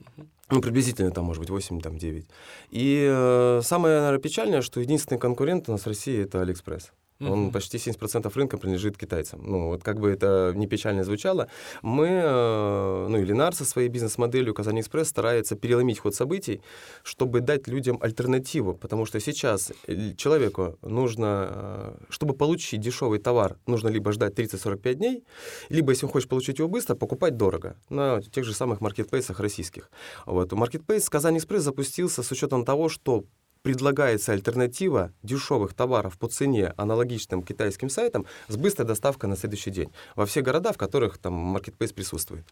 Ну, 0.51 0.61
приблизительно 0.61 1.11
там, 1.11 1.25
может 1.25 1.41
быть, 1.41 1.51
8, 1.51 1.81
там, 1.81 1.99
9. 1.99 2.27
И 2.71 3.09
э, 3.09 3.61
самое, 3.63 4.01
наверное, 4.01 4.21
печальное, 4.21 4.63
что 4.63 4.81
единственный 4.81 5.19
конкурент 5.19 5.69
у 5.69 5.73
нас 5.73 5.83
в 5.83 5.87
России— 5.87 6.23
это 6.25 6.41
AliExpress. 6.41 6.93
М-хм. 7.19 7.31
Он 7.31 7.51
почти 7.51 7.79
70% 7.79 8.31
рынка 8.35 8.59
принадлежит 8.59 8.99
китайцам. 8.99 9.41
Ну, 9.43 9.69
вот 9.69 9.83
как 9.83 9.99
бы 10.01 10.11
это 10.11 10.53
не 10.55 10.67
печально 10.67 11.03
звучало, 11.05 11.49
мы, 11.83 12.07
э, 12.09 13.07
ну, 13.09 13.19
и 13.19 13.25
Ленар 13.25 13.55
со 13.55 13.65
своей 13.65 13.89
бизнес-моделью 13.89 14.55
Казань 14.55 14.81
Экспресс 14.81 15.09
старается 15.09 15.57
переломить 15.57 15.99
ход 15.99 16.15
событий, 16.15 16.61
чтобы 17.03 17.41
дать 17.41 17.69
людям 17.69 17.99
альтернативу, 18.03 18.75
потому 18.75 19.07
что 19.07 19.21
сейчас 19.21 19.73
человеку 20.17 20.79
нужно, 20.83 21.49
э, 21.51 21.95
чтобы 22.11 22.35
получить 22.35 22.81
дешевый 22.81 23.19
товар, 23.19 23.57
нужно 23.67 23.89
либо 23.89 24.13
ждать 24.13 24.35
30-45 24.35 24.95
дней, 24.95 25.25
либо, 25.71 25.93
если 25.93 26.07
он 26.07 26.13
хочет 26.13 26.29
получить 26.29 26.59
его 26.59 26.69
быстро, 26.69 26.95
покупать 26.95 27.37
дорого 27.37 27.77
на 27.89 28.21
тех 28.21 28.45
же 28.45 28.53
самых 28.53 28.81
маркетплейсах 28.81 29.41
российских. 29.41 29.91
Вот. 30.27 30.53
Маркетплейс 30.53 31.09
Казань 31.09 31.39
Экспресс 31.39 31.63
запустился 31.63 32.23
с 32.23 32.31
учетом 32.31 32.65
того, 32.65 32.89
что 32.89 33.25
предлагается 33.67 34.31
альтернатива 34.31 35.11
дешевых 35.25 35.75
товаров 35.75 36.17
по 36.19 36.29
цене 36.29 36.73
аналогичным 36.77 37.43
китайским 37.43 37.89
сайтам 37.89 38.25
с 38.47 38.57
быстрой 38.57 38.87
доставкой 38.87 39.29
на 39.29 39.37
следующий 39.37 39.73
день 39.73 39.91
во 40.15 40.25
все 40.25 40.41
города, 40.41 40.73
в 40.73 40.79
которых 40.79 41.19
там 41.19 41.33
маркетплейс 41.33 41.93
присутствует. 41.93 42.47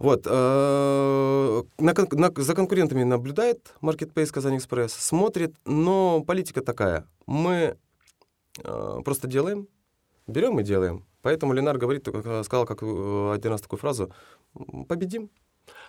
Вот. 0.00 0.26
Э, 0.26 1.62
на, 1.78 1.94
на, 2.10 2.32
за 2.42 2.54
конкурентами 2.56 3.04
наблюдает 3.04 3.72
маркетплейс 3.80 4.32
Казань 4.32 4.56
Экспресс, 4.56 4.94
смотрит, 4.94 5.54
но 5.64 6.24
политика 6.24 6.60
такая. 6.60 7.06
Мы 7.26 7.76
э, 8.64 9.00
просто 9.04 9.28
делаем, 9.28 9.68
берем 10.26 10.58
и 10.58 10.64
делаем. 10.64 11.06
Поэтому 11.22 11.52
Ленар 11.52 11.78
говорит, 11.78 12.08
э, 12.08 12.42
сказал 12.42 12.66
как 12.66 12.82
один 12.82 13.52
раз 13.52 13.60
такую 13.60 13.78
фразу, 13.78 14.12
победим. 14.88 15.30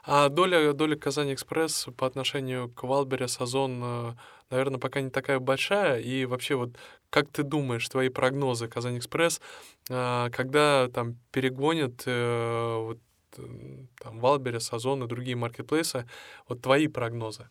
А 0.03 0.29
доля, 0.29 0.73
доля 0.73 0.95
Казань 0.95 1.33
Экспресс 1.33 1.87
по 1.97 2.05
отношению 2.05 2.69
к 2.69 2.83
Wildberries, 2.83 3.27
Озон, 3.27 4.15
наверное, 4.49 4.79
пока 4.79 5.01
не 5.01 5.09
такая 5.09 5.39
большая. 5.39 5.99
И 5.99 6.25
вообще 6.25 6.55
вот 6.55 6.77
как 7.09 7.29
ты 7.29 7.43
думаешь, 7.43 7.87
твои 7.89 8.09
прогнозы 8.09 8.67
Казань 8.67 8.97
Экспресс, 8.97 9.41
а, 9.89 10.29
когда 10.29 10.87
там 10.89 11.17
перегонят 11.31 12.03
э, 12.05 12.77
вот, 12.77 12.99
там 13.31 14.19
Wildberries, 14.19 14.71
Озон 14.73 15.03
и 15.03 15.07
другие 15.07 15.35
маркетплейсы, 15.35 16.07
вот 16.47 16.61
твои 16.61 16.87
прогнозы? 16.87 17.49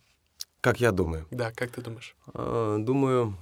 Как 0.60 0.80
я 0.80 0.92
думаю? 0.92 1.26
Да, 1.30 1.52
как 1.52 1.70
ты 1.70 1.82
думаешь? 1.82 2.16
А, 2.34 2.78
думаю, 2.78 3.36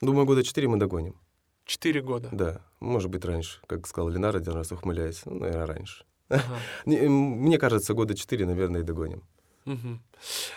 думаю, 0.00 0.26
года 0.26 0.42
четыре 0.42 0.68
мы 0.68 0.78
догоним. 0.78 1.16
Четыре 1.64 2.00
года. 2.00 2.30
Да, 2.32 2.62
может 2.80 3.10
быть, 3.10 3.24
раньше, 3.24 3.60
как 3.66 3.86
сказал 3.86 4.08
Ленар 4.08 4.36
один 4.36 4.54
раз, 4.54 4.72
ухмыляясь. 4.72 5.22
Ну, 5.26 5.40
наверное, 5.40 5.66
раньше. 5.66 6.04
Ага. 6.30 6.42
Мне 6.86 7.58
кажется, 7.58 7.92
года 7.92 8.14
четыре, 8.14 8.46
наверное, 8.46 8.80
и 8.80 8.84
догоним. 8.84 9.22
Угу. 9.68 9.98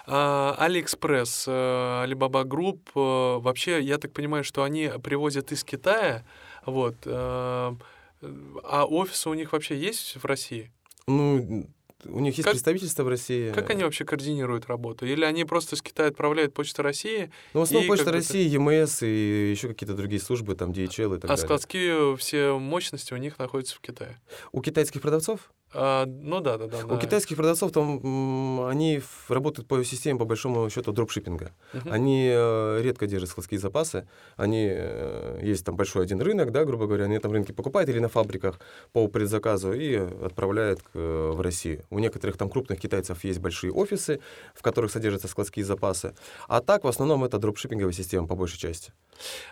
А, 0.07 0.55
Алиэкспресс, 0.57 1.45
э, 1.47 1.51
Alibaba 1.51 2.43
Group, 2.43 2.79
э, 2.95 3.41
вообще, 3.41 3.81
я 3.81 3.97
так 3.97 4.13
понимаю, 4.13 4.43
что 4.43 4.63
они 4.63 4.89
привозят 5.03 5.51
из 5.51 5.63
Китая, 5.63 6.23
вот, 6.65 6.95
э, 7.05 7.11
а 7.11 8.85
офисы 8.85 9.29
у 9.29 9.33
них 9.33 9.51
вообще 9.51 9.77
есть 9.77 10.15
в 10.15 10.25
России? 10.25 10.71
Ну, 11.07 11.67
у 12.05 12.19
них 12.19 12.35
есть 12.37 12.45
как, 12.45 12.53
представительство 12.53 13.03
в 13.03 13.09
России. 13.09 13.51
Как 13.51 13.69
они 13.69 13.83
вообще 13.83 14.05
координируют 14.05 14.67
работу? 14.67 15.05
Или 15.05 15.23
они 15.23 15.45
просто 15.45 15.75
с 15.75 15.81
Китая 15.81 16.09
отправляют 16.09 16.53
Почту 16.53 16.81
России? 16.81 17.31
Ну, 17.53 17.59
в 17.59 17.63
основном 17.63 17.87
Почта 17.87 18.11
России, 18.11 18.47
ЕМС 18.47 19.03
и 19.03 19.51
еще 19.51 19.67
какие-то 19.67 19.93
другие 19.93 20.21
службы, 20.21 20.55
там 20.55 20.71
DHL 20.71 20.85
и 21.17 21.19
так 21.19 21.25
а 21.25 21.27
далее. 21.27 21.33
А 21.33 21.37
складские 21.37 22.17
все 22.17 22.57
мощности 22.57 23.13
у 23.13 23.17
них 23.17 23.37
находятся 23.37 23.75
в 23.75 23.81
Китае? 23.81 24.19
У 24.51 24.61
китайских 24.61 25.01
продавцов? 25.01 25.51
А, 25.73 26.05
ну 26.05 26.41
да, 26.41 26.57
да, 26.57 26.67
да. 26.67 26.85
У 26.85 26.89
да. 26.89 26.97
китайских 26.97 27.37
продавцов 27.37 27.71
там 27.71 28.65
они 28.67 29.01
работают 29.29 29.67
по 29.67 29.83
системе, 29.83 30.19
по 30.19 30.25
большому 30.25 30.69
счету, 30.69 30.91
дропшиппинга. 30.91 31.51
Uh-huh. 31.73 31.91
Они 31.91 32.29
э, 32.29 32.81
редко 32.81 33.07
держат 33.07 33.29
складские 33.29 33.59
запасы. 33.59 34.07
Они 34.35 34.67
э, 34.69 35.39
есть 35.41 35.65
там 35.65 35.75
большой 35.75 36.03
один 36.03 36.21
рынок, 36.21 36.51
да, 36.51 36.65
грубо 36.65 36.87
говоря, 36.87 37.05
они 37.05 37.13
на 37.13 37.17
этом 37.17 37.31
рынке 37.31 37.53
покупают 37.53 37.89
или 37.89 37.99
на 37.99 38.09
фабриках 38.09 38.59
по 38.91 39.07
предзаказу 39.07 39.71
и 39.71 39.95
отправляют 39.95 40.81
э, 40.93 41.31
в 41.33 41.39
Россию. 41.39 41.85
У 41.89 41.99
некоторых 41.99 42.37
там 42.37 42.49
крупных 42.49 42.79
китайцев 42.79 43.23
есть 43.23 43.39
большие 43.39 43.71
офисы, 43.71 44.19
в 44.53 44.61
которых 44.61 44.91
содержатся 44.91 45.27
складские 45.27 45.63
запасы. 45.63 46.15
А 46.47 46.61
так 46.61 46.83
в 46.83 46.87
основном 46.87 47.23
это 47.23 47.37
дропшиппинговая 47.37 47.93
система 47.93 48.27
по 48.27 48.35
большей 48.35 48.59
части. 48.59 48.91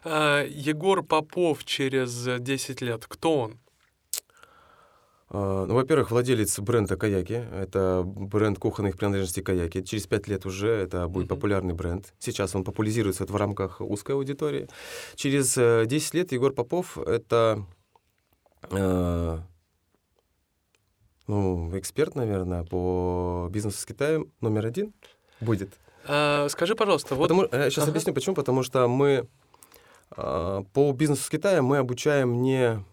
А, 0.03 0.43
Егор 0.43 1.03
Попов 1.03 1.63
через 1.63 2.27
10 2.39 2.81
лет, 2.81 3.05
кто 3.07 3.39
он? 3.39 3.59
А, 5.31 5.65
ну, 5.65 5.75
во-первых, 5.75 6.11
владелец 6.11 6.59
бренда 6.59 6.97
Каяки. 6.97 7.45
Это 7.53 8.03
бренд 8.03 8.57
кухонных 8.57 8.97
принадлежностей 8.97 9.43
Каяки. 9.43 9.83
Через 9.83 10.07
пять 10.07 10.27
лет 10.27 10.45
уже 10.45 10.69
это 10.69 11.07
будет 11.07 11.25
mm-hmm. 11.25 11.29
популярный 11.29 11.73
бренд. 11.73 12.13
Сейчас 12.19 12.55
он 12.55 12.63
популяризируется 12.63 13.25
в 13.25 13.35
рамках 13.35 13.79
узкой 13.81 14.13
аудитории. 14.13 14.67
Через 15.15 15.53
10 15.87 16.13
э, 16.13 16.17
лет 16.17 16.31
Егор 16.31 16.51
Попов— 16.51 16.97
это 17.07 17.63
э, 18.71 19.37
ну, 21.27 21.77
эксперт, 21.77 22.15
наверное, 22.15 22.63
по 22.63 23.49
бизнесу 23.51 23.77
с 23.77 23.85
Китаем 23.85 24.31
номер 24.41 24.65
один 24.65 24.93
будет. 25.41 25.69
А, 26.07 26.47
скажи, 26.49 26.73
пожалуйста, 26.73 27.13
вот... 27.13 27.29
Потому, 27.29 27.43
я 27.51 27.69
сейчас 27.69 27.83
ага. 27.83 27.91
объясню, 27.91 28.15
почему. 28.15 28.33
Потому 28.33 28.63
что 28.63 28.87
мы 28.87 29.27
э, 30.17 30.63
по 30.73 30.91
бизнесу 30.91 31.21
с 31.21 31.29
Китаем 31.29 31.65
мы 31.65 31.77
обучаем 31.77 32.41
не... 32.41 32.83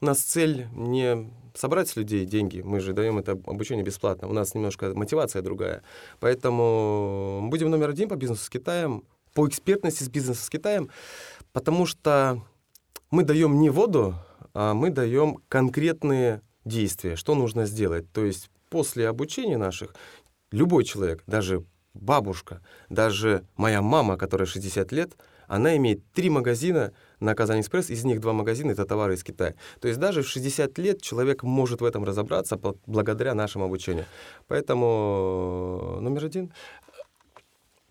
У 0.00 0.06
нас 0.06 0.20
цель 0.20 0.68
не 0.72 1.30
собрать 1.54 1.88
с 1.88 1.96
людей 1.96 2.24
деньги. 2.24 2.60
Мы 2.60 2.80
же 2.80 2.92
даем 2.92 3.18
это 3.18 3.32
обучение 3.32 3.84
бесплатно. 3.84 4.28
У 4.28 4.32
нас 4.32 4.54
немножко 4.54 4.92
мотивация 4.94 5.42
другая. 5.42 5.82
Поэтому 6.20 7.46
будем 7.50 7.70
номер 7.70 7.90
один 7.90 8.08
по 8.08 8.16
бизнесу 8.16 8.44
с 8.44 8.50
Китаем, 8.50 9.04
по 9.34 9.46
экспертности 9.48 10.02
с 10.02 10.08
бизнесом 10.08 10.44
с 10.44 10.50
Китаем, 10.50 10.90
потому 11.52 11.86
что 11.86 12.42
мы 13.10 13.24
даем 13.24 13.58
не 13.58 13.70
воду, 13.70 14.14
а 14.54 14.74
мы 14.74 14.90
даем 14.90 15.38
конкретные 15.48 16.42
действия, 16.64 17.16
что 17.16 17.34
нужно 17.34 17.66
сделать. 17.66 18.10
То 18.12 18.24
есть 18.24 18.50
после 18.70 19.08
обучения 19.08 19.56
наших 19.56 19.94
любой 20.50 20.84
человек, 20.84 21.22
даже 21.26 21.64
бабушка, 21.94 22.62
даже 22.88 23.44
моя 23.56 23.82
мама, 23.82 24.16
которая 24.16 24.46
60 24.46 24.92
лет, 24.92 25.16
она 25.46 25.76
имеет 25.76 26.02
три 26.12 26.30
магазина 26.30 26.92
на 27.22 27.34
Казань 27.34 27.60
Экспресс, 27.60 27.90
из 27.90 28.04
них 28.04 28.20
два 28.20 28.32
магазина— 28.32 28.70
это 28.72 28.84
товары 28.84 29.14
из 29.14 29.24
Китая. 29.24 29.54
То 29.80 29.88
есть 29.88 30.00
даже 30.00 30.22
в 30.22 30.28
60 30.28 30.78
лет 30.78 31.00
человек 31.00 31.42
может 31.42 31.80
в 31.80 31.84
этом 31.84 32.04
разобраться 32.04 32.58
благодаря 32.86 33.34
нашему 33.34 33.64
обучению. 33.64 34.06
Поэтому 34.48 35.98
номер 36.00 36.24
один. 36.24 36.52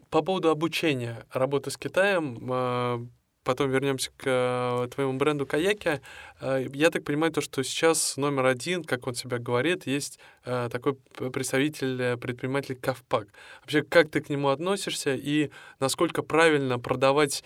По 0.10 0.22
поводу 0.22 0.50
обучения 0.50 1.26
работы 1.32 1.72
с 1.72 1.78
Китаем, 1.78 2.38
а, 2.52 3.06
потом 3.44 3.70
вернемся 3.72 4.12
к 4.18 4.24
э, 4.26 4.88
твоему 4.94 5.14
бренду 5.14 5.46
Каяки. 5.46 6.02
Э, 6.40 6.66
я 6.74 6.90
так 6.90 7.04
понимаю, 7.04 7.32
то, 7.32 7.42
что 7.42 7.64
сейчас 7.64 8.18
номер 8.18 8.46
один, 8.46 8.84
как 8.84 9.08
он 9.08 9.16
себя 9.16 9.40
говорит, 9.40 9.88
есть 9.88 10.20
э, 10.46 10.70
такой 10.72 10.96
представитель, 11.32 12.18
предприниматель 12.18 12.76
Кавпак. 12.76 13.28
Вообще, 13.62 13.84
как 13.84 14.10
ты 14.10 14.22
к 14.22 14.30
нему 14.30 14.50
относишься 14.50 15.16
и 15.16 15.50
насколько 15.80 16.22
правильно 16.22 16.80
продавать 16.80 17.44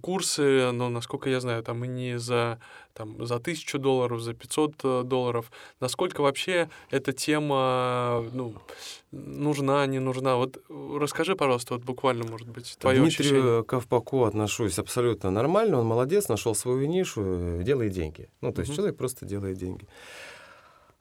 курсы, 0.00 0.70
но, 0.72 0.88
насколько 0.88 1.28
я 1.28 1.40
знаю, 1.40 1.62
там 1.62 1.84
и 1.84 1.88
не 1.88 2.18
за, 2.18 2.58
там, 2.94 3.26
за 3.26 3.38
тысячу 3.38 3.78
долларов, 3.78 4.20
за 4.20 4.32
500 4.32 4.74
э, 4.84 5.02
долларов. 5.04 5.50
Насколько 5.80 6.22
вообще 6.22 6.70
эта 6.90 7.12
тема 7.12 8.24
ну, 8.32 8.54
нужна, 9.10 9.86
не 9.86 9.98
нужна? 9.98 10.36
Вот 10.36 10.62
расскажи, 10.68 11.36
пожалуйста, 11.36 11.74
вот 11.74 11.84
буквально, 11.84 12.24
может 12.24 12.48
быть, 12.48 12.76
твое 12.78 13.00
Дмитрию 13.00 13.40
ощущение. 13.40 13.64
Ковпаку 13.64 14.24
отношусь 14.24 14.78
абсолютно 14.78 15.30
нормально. 15.30 15.80
Он 15.80 15.86
молодец, 15.86 16.28
нашел 16.28 16.54
свою 16.54 16.86
нишу, 16.86 17.22
э, 17.24 17.62
делает 17.62 17.92
деньги. 17.92 18.30
Ну, 18.40 18.52
то 18.52 18.60
есть 18.60 18.72
mm-hmm. 18.72 18.76
человек 18.76 18.96
просто 18.96 19.26
делает 19.26 19.58
деньги. 19.58 19.86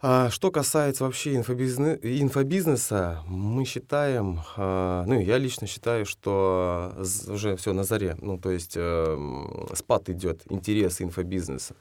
А 0.01 0.29
что 0.29 0.51
касается 0.51 1.05
вообще 1.05 1.35
инфобизне... 1.35 1.97
инфобизнеса, 2.03 3.23
мы 3.27 3.63
считаем, 3.63 4.41
а, 4.57 5.05
ну, 5.07 5.19
я 5.19 5.37
лично 5.37 5.67
считаю, 5.67 6.05
что 6.05 6.93
уже 7.27 7.55
все 7.55 7.71
на 7.71 7.83
заре. 7.83 8.17
Ну, 8.21 8.37
то 8.37 8.51
есть 8.51 8.73
э, 8.75 9.17
спад 9.73 10.09
идет, 10.09 10.43
интерес 10.49 11.01
инфобизнеса. 11.01 11.75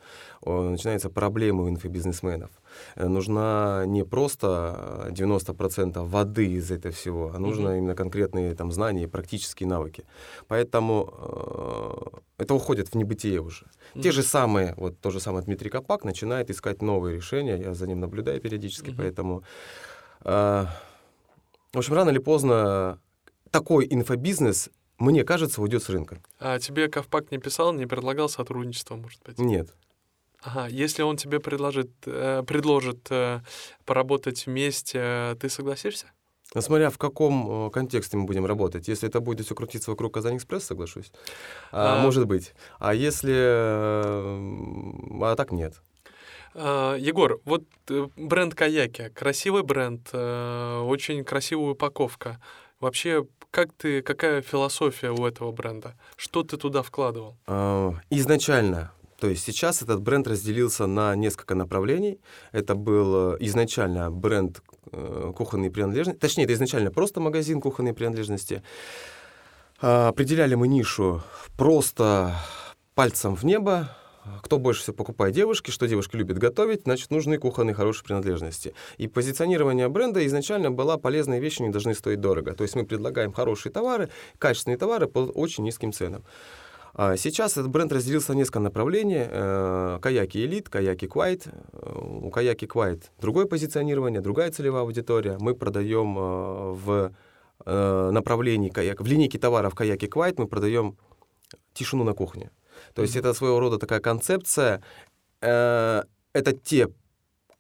Начинаются 0.44 1.10
проблемы 1.10 1.64
у 1.64 1.68
инфобизнесменов. 1.68 2.50
Э, 2.96 3.08
нужна 3.08 3.84
не 3.86 4.04
просто 4.04 5.08
90% 5.10 6.02
воды 6.08 6.46
из 6.46 6.70
этого 6.70 6.92
всего, 6.92 7.32
а 7.34 7.38
нужно 7.38 7.68
mm-hmm. 7.68 7.78
именно 7.78 7.94
конкретные 7.94 8.54
там, 8.54 8.72
знания 8.72 9.04
и 9.04 9.06
практические 9.06 9.68
навыки. 9.68 10.04
Поэтому 10.48 11.12
э, 12.38 12.42
это 12.42 12.54
уходит 12.54 12.88
в 12.88 12.94
небытие 12.94 13.40
уже. 13.40 13.66
Mm-hmm. 13.66 14.02
Те 14.02 14.12
же 14.12 14.22
самые, 14.22 14.74
вот 14.76 14.98
то 15.00 15.10
же 15.10 15.20
самое 15.20 15.44
Дмитрий 15.44 15.70
Копак 15.70 16.04
начинает 16.04 16.50
искать 16.50 16.82
новые 16.82 17.16
решения, 17.16 17.56
я 17.56 17.74
за 17.74 17.86
ним 17.86 18.00
наблюдаю 18.00 18.40
периодически, 18.40 18.90
mm-hmm. 18.90 18.96
поэтому... 18.96 19.42
Э, 20.24 20.66
в 21.72 21.78
общем, 21.78 21.94
рано 21.94 22.10
или 22.10 22.18
поздно 22.18 23.00
такой 23.50 23.88
инфобизнес 23.90 24.70
мне 24.98 25.24
кажется, 25.24 25.60
уйдет 25.60 25.82
с 25.82 25.88
рынка. 25.88 26.20
А 26.38 26.58
тебе 26.58 26.88
Ковпак 26.88 27.32
не 27.32 27.38
писал, 27.38 27.72
не 27.72 27.86
предлагал 27.86 28.28
сотрудничество, 28.28 28.94
может 28.94 29.20
быть? 29.24 29.38
Нет. 29.38 29.74
Ага, 30.44 30.66
если 30.68 31.02
он 31.02 31.16
тебе 31.16 31.40
предложит, 31.40 31.90
э, 32.04 32.42
предложит 32.46 33.06
э, 33.10 33.40
поработать 33.86 34.46
вместе, 34.46 34.98
э, 35.02 35.36
ты 35.40 35.48
согласишься? 35.48 36.06
Ну, 36.54 36.60
смотря 36.60 36.90
в 36.90 36.98
каком 36.98 37.68
э, 37.68 37.70
контексте 37.70 38.18
мы 38.18 38.24
будем 38.24 38.44
работать. 38.44 38.86
Если 38.86 39.08
это 39.08 39.20
будет 39.20 39.46
все 39.46 39.54
крутиться 39.54 39.90
вокруг 39.90 40.12
Казань 40.12 40.36
Экспресс, 40.36 40.64
соглашусь. 40.64 41.10
А, 41.72 41.96
а... 41.98 42.02
Может 42.02 42.26
быть. 42.26 42.52
А 42.78 42.94
если... 42.94 43.32
Э, 43.34 44.38
а 45.22 45.34
так 45.34 45.50
нет. 45.50 45.80
Uh, 46.54 46.96
Егор, 47.00 47.40
вот 47.44 47.64
бренд 48.16 48.54
Каяки, 48.54 49.08
красивый 49.08 49.64
бренд, 49.64 50.14
очень 50.14 51.24
красивая 51.24 51.72
упаковка. 51.72 52.40
Вообще, 52.78 53.26
как 53.50 53.72
ты, 53.72 54.02
какая 54.02 54.40
философия 54.40 55.10
у 55.10 55.26
этого 55.26 55.50
бренда? 55.50 55.96
Что 56.14 56.44
ты 56.44 56.56
туда 56.56 56.82
вкладывал? 56.82 57.36
Uh, 57.48 57.96
изначально 58.10 58.92
то 59.18 59.28
есть 59.28 59.44
сейчас 59.44 59.82
этот 59.82 60.02
бренд 60.02 60.26
разделился 60.26 60.86
на 60.86 61.14
несколько 61.14 61.54
направлений. 61.54 62.20
Это 62.52 62.74
был 62.74 63.34
э, 63.34 63.36
изначально 63.40 64.10
бренд 64.10 64.62
э, 64.92 65.32
кухонной 65.36 65.70
принадлежности, 65.70 66.20
точнее, 66.20 66.44
это 66.44 66.54
изначально 66.54 66.90
просто 66.90 67.20
магазин 67.20 67.60
кухонной 67.60 67.94
принадлежности. 67.94 68.62
А, 69.80 70.08
определяли 70.08 70.54
мы 70.54 70.68
нишу 70.68 71.22
просто 71.56 72.34
пальцем 72.94 73.36
в 73.36 73.44
небо, 73.44 73.90
кто 74.42 74.58
больше 74.58 74.82
всего 74.82 74.96
покупает 74.96 75.34
девушки, 75.34 75.70
что 75.70 75.86
девушки 75.86 76.16
любят 76.16 76.38
готовить, 76.38 76.82
значит, 76.84 77.10
нужны 77.10 77.38
кухонные 77.38 77.74
хорошие 77.74 78.04
принадлежности. 78.04 78.74
И 78.96 79.06
позиционирование 79.06 79.88
бренда 79.88 80.26
изначально 80.26 80.70
была 80.70 80.96
полезные 80.96 81.40
вещи 81.40 81.62
не 81.62 81.68
должны 81.68 81.94
стоить 81.94 82.20
дорого. 82.20 82.54
То 82.54 82.62
есть 82.62 82.74
мы 82.74 82.84
предлагаем 82.84 83.32
хорошие 83.32 83.72
товары, 83.72 84.10
качественные 84.38 84.78
товары 84.78 85.06
по 85.08 85.18
очень 85.18 85.64
низким 85.64 85.92
ценам. 85.92 86.24
А 86.96 87.16
сейчас 87.16 87.52
этот 87.56 87.70
бренд 87.70 87.92
разделился 87.92 88.32
на 88.32 88.38
несколько 88.38 88.60
направлений. 88.60 89.26
Э, 89.28 89.98
каяки 90.00 90.38
Элит, 90.38 90.68
Каяки 90.68 91.08
Квайт. 91.08 91.48
У 91.72 92.30
Каяки 92.30 92.66
Квайт 92.66 93.10
другое 93.20 93.46
позиционирование, 93.46 94.20
другая 94.20 94.52
целевая 94.52 94.82
аудитория. 94.82 95.36
Мы 95.40 95.56
продаем 95.56 96.16
э, 96.16 96.72
в 96.72 97.12
э, 97.66 98.10
направлении 98.12 98.68
каяк, 98.68 99.00
в 99.00 99.06
линейке 99.06 99.38
товаров 99.40 99.74
Каяки 99.74 100.06
Квайт 100.06 100.38
мы 100.38 100.46
продаем 100.46 100.96
тишину 101.72 102.04
на 102.04 102.12
кухне. 102.12 102.52
То 102.94 103.02
есть 103.02 103.16
mm-hmm. 103.16 103.20
это 103.20 103.34
своего 103.34 103.58
рода 103.58 103.78
такая 103.78 104.00
концепция. 104.00 104.82
Это 105.40 106.52
те 106.64 106.88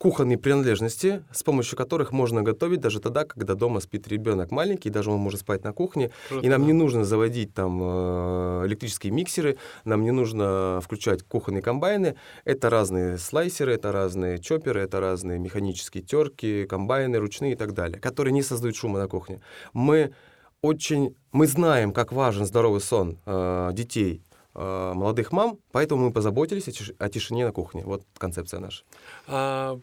кухонные 0.04 0.36
принадлежности, 0.36 1.24
с 1.32 1.42
помощью 1.42 1.78
которых 1.78 2.12
можно 2.12 2.42
готовить 2.42 2.80
даже 2.80 3.00
тогда, 3.00 3.24
когда 3.24 3.54
дома 3.54 3.80
спит 3.80 4.06
ребенок 4.06 4.50
маленький, 4.50 4.90
даже 4.90 5.10
он 5.10 5.18
может 5.18 5.40
спать 5.40 5.64
на 5.64 5.72
кухне. 5.72 6.10
Круто, 6.28 6.44
и 6.44 6.50
нам 6.50 6.66
не 6.66 6.74
нужно 6.74 7.06
заводить 7.06 7.54
там 7.54 7.80
э, 7.82 8.66
электрические 8.66 9.14
миксеры, 9.14 9.56
нам 9.86 10.02
не 10.02 10.10
нужно 10.10 10.80
включать 10.82 11.22
кухонные 11.22 11.62
комбайны. 11.62 12.16
Это 12.44 12.68
разные 12.68 13.16
слайсеры, 13.16 13.72
это 13.72 13.92
разные 13.92 14.38
чоперы, 14.38 14.82
это 14.82 15.00
разные 15.00 15.38
механические 15.38 16.02
терки, 16.02 16.66
комбайны, 16.66 17.16
ручные 17.16 17.52
и 17.52 17.56
так 17.56 17.72
далее, 17.72 17.98
которые 17.98 18.34
не 18.34 18.42
создают 18.42 18.76
шума 18.76 18.98
на 18.98 19.08
кухне. 19.08 19.40
Мы 19.72 20.12
очень, 20.60 21.16
мы 21.32 21.46
знаем, 21.46 21.94
как 21.94 22.12
важен 22.12 22.44
здоровый 22.44 22.82
сон 22.82 23.16
э, 23.24 23.70
детей, 23.72 24.22
э, 24.54 24.92
молодых 24.94 25.32
мам, 25.32 25.56
поэтому 25.72 26.04
мы 26.04 26.12
позаботились 26.12 26.68
о, 26.68 26.72
тиш- 26.72 26.94
о 26.98 27.08
тишине 27.08 27.46
на 27.46 27.52
кухне. 27.52 27.84
Вот 27.86 28.02
концепция 28.18 28.60
наша. 28.60 28.84
А, 29.26 29.80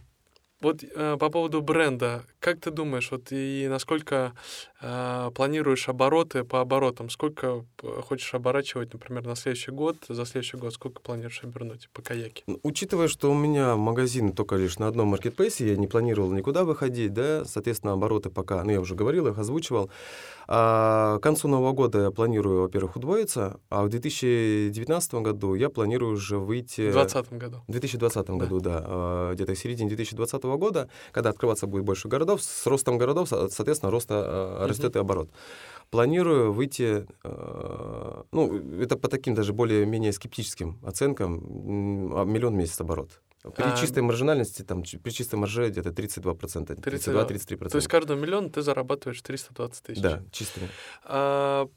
вот 0.61 0.83
э, 0.83 1.17
по 1.19 1.29
поводу 1.29 1.61
бренда, 1.61 2.23
как 2.39 2.59
ты 2.59 2.71
думаешь, 2.71 3.09
вот 3.11 3.27
и 3.31 3.67
насколько 3.69 4.33
э, 4.81 5.31
планируешь 5.33 5.89
обороты 5.89 6.43
по 6.43 6.61
оборотам? 6.61 7.09
Сколько 7.09 7.65
э, 7.81 8.01
хочешь 8.01 8.33
оборачивать, 8.33 8.93
например, 8.93 9.25
на 9.25 9.35
следующий 9.35 9.71
год, 9.71 9.97
за 10.07 10.25
следующий 10.25 10.57
год, 10.57 10.73
сколько 10.73 11.01
планируешь 11.01 11.43
обернуть 11.43 11.89
по 11.93 12.01
каяке? 12.01 12.43
Учитывая, 12.63 13.07
что 13.07 13.31
у 13.31 13.35
меня 13.35 13.75
магазин 13.75 14.33
только 14.33 14.55
лишь 14.55 14.77
на 14.79 14.87
одном 14.87 15.09
маркетплейсе, 15.09 15.67
я 15.69 15.75
не 15.77 15.87
планировал 15.87 16.31
никуда 16.31 16.63
выходить, 16.63 17.13
да, 17.13 17.43
соответственно, 17.45 17.93
обороты 17.93 18.29
пока, 18.29 18.63
ну, 18.63 18.71
я 18.71 18.81
уже 18.81 18.95
говорил, 18.95 19.27
их 19.27 19.37
озвучивал. 19.37 19.89
А, 20.47 21.17
к 21.19 21.23
концу 21.23 21.47
Нового 21.47 21.71
года 21.71 21.99
я 22.03 22.11
планирую, 22.11 22.61
во-первых, 22.63 22.97
удвоиться, 22.97 23.59
а 23.69 23.83
в 23.83 23.89
2019 23.89 25.13
году 25.15 25.55
я 25.55 25.69
планирую 25.69 26.13
уже 26.13 26.37
выйти... 26.37 26.89
В 26.89 26.93
2020 26.93 27.33
году. 27.33 27.61
В 27.67 27.71
2020 27.71 28.25
Да. 28.27 28.33
году, 28.33 28.59
да. 28.59 28.83
э, 28.85 29.31
Где-то 29.35 29.53
в 29.53 29.57
середине 29.59 29.89
2020 29.89 30.43
года, 30.57 30.89
когда 31.11 31.29
открываться 31.29 31.67
будет 31.67 31.83
больше 31.83 32.07
городов, 32.07 32.41
с 32.41 32.65
ростом 32.67 32.97
городов, 32.97 33.29
со- 33.29 33.49
соответственно, 33.49 33.91
роста, 33.91 34.57
Мгм. 34.59 34.67
растет 34.67 34.95
и 34.95 34.99
оборот. 34.99 35.29
Планирую 35.89 36.53
выйти, 36.53 37.05
э, 37.23 38.23
ну, 38.31 38.81
это 38.81 38.95
по 38.97 39.07
таким 39.09 39.35
даже 39.35 39.51
более-менее 39.53 40.13
скептическим 40.13 40.79
оценкам, 40.85 41.41
а, 42.15 42.23
миллион 42.25 42.53
в 42.53 42.57
месяц 42.57 42.79
оборот. 42.79 43.21
При 43.55 43.63
А, 43.63 43.75
чистой 43.75 44.03
маржинальности, 44.03 44.61
там, 44.61 44.83
при 44.83 45.09
чистой 45.11 45.35
марже 45.35 45.69
где-то 45.69 45.91
32%, 45.91 46.79
32. 46.81 47.25
32-33%. 47.25 47.71
То 47.71 47.77
есть 47.77 47.87
каждого 47.87 48.17
миллиона 48.17 48.49
ты 48.49 48.61
зарабатываешь 48.61 49.21
320 49.21 49.83
тысяч. 49.83 50.01
Да, 50.01 50.21
чистыми. 50.31 50.69
А, 51.03 51.67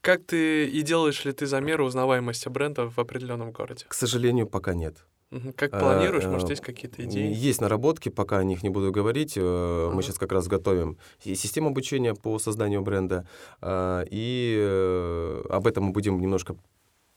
как 0.00 0.24
ты 0.24 0.66
и 0.66 0.82
делаешь 0.82 1.24
ли 1.24 1.32
ты 1.32 1.46
замеры 1.46 1.84
узнаваемости 1.84 2.48
бренда 2.48 2.90
в 2.90 2.98
определенном 2.98 3.52
городе? 3.52 3.86
К 3.88 3.94
сожалению, 3.94 4.46
пока 4.48 4.74
нет. 4.74 5.06
Как 5.56 5.72
А, 5.74 5.78
планируешь? 5.80 6.24
Может, 6.24 6.48
э, 6.48 6.52
есть 6.52 6.62
какие-то 6.62 7.04
идеи? 7.04 7.32
Есть 7.34 7.60
наработки, 7.60 8.08
пока 8.08 8.38
о 8.38 8.44
них 8.44 8.62
не 8.62 8.68
буду 8.70 8.90
говорить. 8.92 9.34
Э, 9.36 9.86
Ага. 9.86 9.94
Мы 9.96 10.02
сейчас 10.02 10.18
как 10.18 10.32
раз 10.32 10.46
готовим 10.48 10.96
и 11.24 11.34
систему 11.34 11.68
обучения 11.68 12.14
по 12.14 12.38
созданию 12.38 12.82
бренда, 12.82 13.26
и 14.10 14.56
э, 14.58 15.42
об 15.50 15.66
этом 15.66 15.84
мы 15.84 15.92
будем 15.92 16.20
немножко 16.20 16.56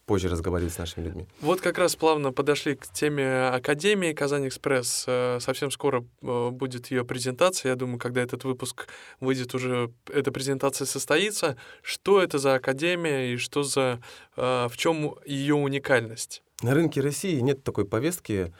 позже 0.06 0.30
разговаривать 0.30 0.74
с 0.74 0.78
нашими 0.78 1.04
людьми. 1.04 1.28
Вот 1.42 1.60
как 1.60 1.78
раз 1.78 1.98
плавно 1.98 2.32
подошли 2.32 2.76
к 2.76 2.88
теме 2.88 3.48
Академии 3.50 4.14
Казань 4.14 4.48
Экспресс. 4.48 5.04
Э, 5.06 5.40
Совсем 5.42 5.70
скоро 5.70 6.06
э, 6.22 6.50
будет 6.50 6.90
ее 6.92 7.04
презентация. 7.04 7.72
Я 7.72 7.76
думаю, 7.76 8.00
когда 8.00 8.22
этот 8.22 8.46
выпуск 8.46 8.88
выйдет, 9.20 9.54
уже 9.54 9.92
эта 10.14 10.32
презентация 10.32 10.86
состоится. 10.86 11.58
Что 11.82 12.22
это 12.22 12.38
за 12.40 12.56
Академия 12.56 13.34
и 13.34 13.38
что 13.38 13.64
за... 13.64 14.00
э, 14.38 14.68
В 14.70 14.78
чем 14.78 15.16
ее 15.26 15.56
уникальность? 15.56 16.42
На 16.62 16.74
рынке 16.74 17.02
России 17.02 17.40
нет 17.40 17.64
такой 17.64 17.86
повестки 17.86 18.54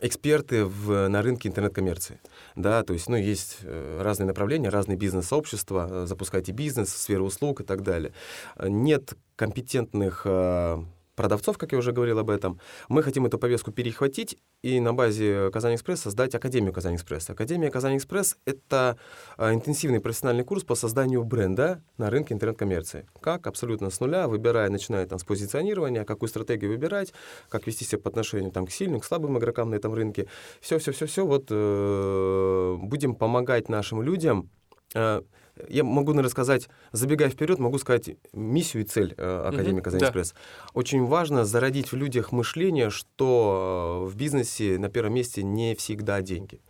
эксперты 0.00 0.64
в, 0.64 1.08
на 1.08 1.22
рынке 1.22 1.48
интернет-коммерции. 1.48 2.20
Да, 2.56 2.82
то 2.82 2.92
есть, 2.92 3.08
ну, 3.08 3.16
есть 3.16 3.58
э, 3.62 4.00
разные 4.02 4.26
направления, 4.26 4.68
разные 4.68 4.96
бизнес-сообщества, 4.96 5.88
э, 5.88 6.06
запускайте 6.06 6.52
бизнес, 6.52 6.94
сферы 6.94 7.22
услуг 7.22 7.60
и 7.60 7.64
так 7.64 7.82
далее. 7.82 8.12
Нет 8.58 9.14
компетентных 9.36 10.22
э, 10.24 10.84
продавцов, 11.14 11.58
как 11.58 11.72
я 11.72 11.78
уже 11.78 11.92
говорил 11.92 12.18
об 12.18 12.30
этом. 12.30 12.60
Мы 12.88 13.02
хотим 13.02 13.26
эту 13.26 13.38
повестку 13.38 13.72
перехватить 13.72 14.38
и 14.62 14.80
на 14.80 14.92
базе 14.92 15.50
Казань 15.52 15.74
Экспресс 15.74 16.00
создать 16.00 16.34
Академию 16.34 16.72
Казань 16.72 16.96
Экспресс. 16.96 17.30
Академия 17.30 17.70
Казань 17.70 17.96
Экспресс— 17.96 18.36
это 18.44 18.98
э, 19.38 19.52
интенсивный 19.52 20.00
профессиональный 20.00 20.44
курс 20.44 20.64
по 20.64 20.74
созданию 20.74 21.22
бренда 21.24 21.82
на 21.98 22.10
рынке 22.10 22.34
интернет-коммерции. 22.34 23.06
Как 23.20 23.46
абсолютно 23.46 23.90
с 23.90 24.00
нуля, 24.00 24.28
выбирая, 24.28 24.70
начиная 24.70 25.06
там 25.06 25.18
с 25.18 25.24
позиционирования, 25.24 26.04
какую 26.04 26.28
стратегию 26.28 26.70
выбирать, 26.70 27.12
как 27.48 27.66
вести 27.66 27.84
себя 27.84 27.98
по 27.98 28.08
отношению 28.08 28.50
там, 28.50 28.66
к 28.66 28.70
сильным, 28.70 29.00
к 29.00 29.04
слабым 29.04 29.38
игрокам 29.38 29.70
на 29.70 29.74
этом 29.74 29.94
рынке. 29.94 30.28
Все-все-все-все. 30.60 31.26
Вот 31.26 31.46
э, 31.50 32.76
будем 32.80 33.14
помогать 33.14 33.68
нашим 33.68 34.02
людям 34.02 34.50
э, 34.94 35.22
я 35.68 35.84
могу, 35.84 36.12
наверное, 36.12 36.30
сказать, 36.30 36.68
забегая 36.92 37.30
вперед, 37.30 37.58
могу 37.58 37.78
сказать 37.78 38.10
миссию 38.32 38.82
и 38.82 38.86
цель 38.86 39.14
э, 39.16 39.42
Академии 39.46 39.74
Мгм, 39.74 39.82
Казань 39.82 40.00
да. 40.00 40.06
Экспресс. 40.06 40.34
Очень 40.72 41.04
важно 41.04 41.44
зародить 41.44 41.92
в 41.92 41.96
людях 41.96 42.32
мышление, 42.32 42.90
что 42.90 44.04
э, 44.06 44.10
в 44.10 44.16
бизнесе 44.16 44.78
на 44.78 44.88
первом 44.88 45.14
месте 45.14 45.42
не 45.42 45.74
всегда 45.74 46.22
деньги. 46.22 46.60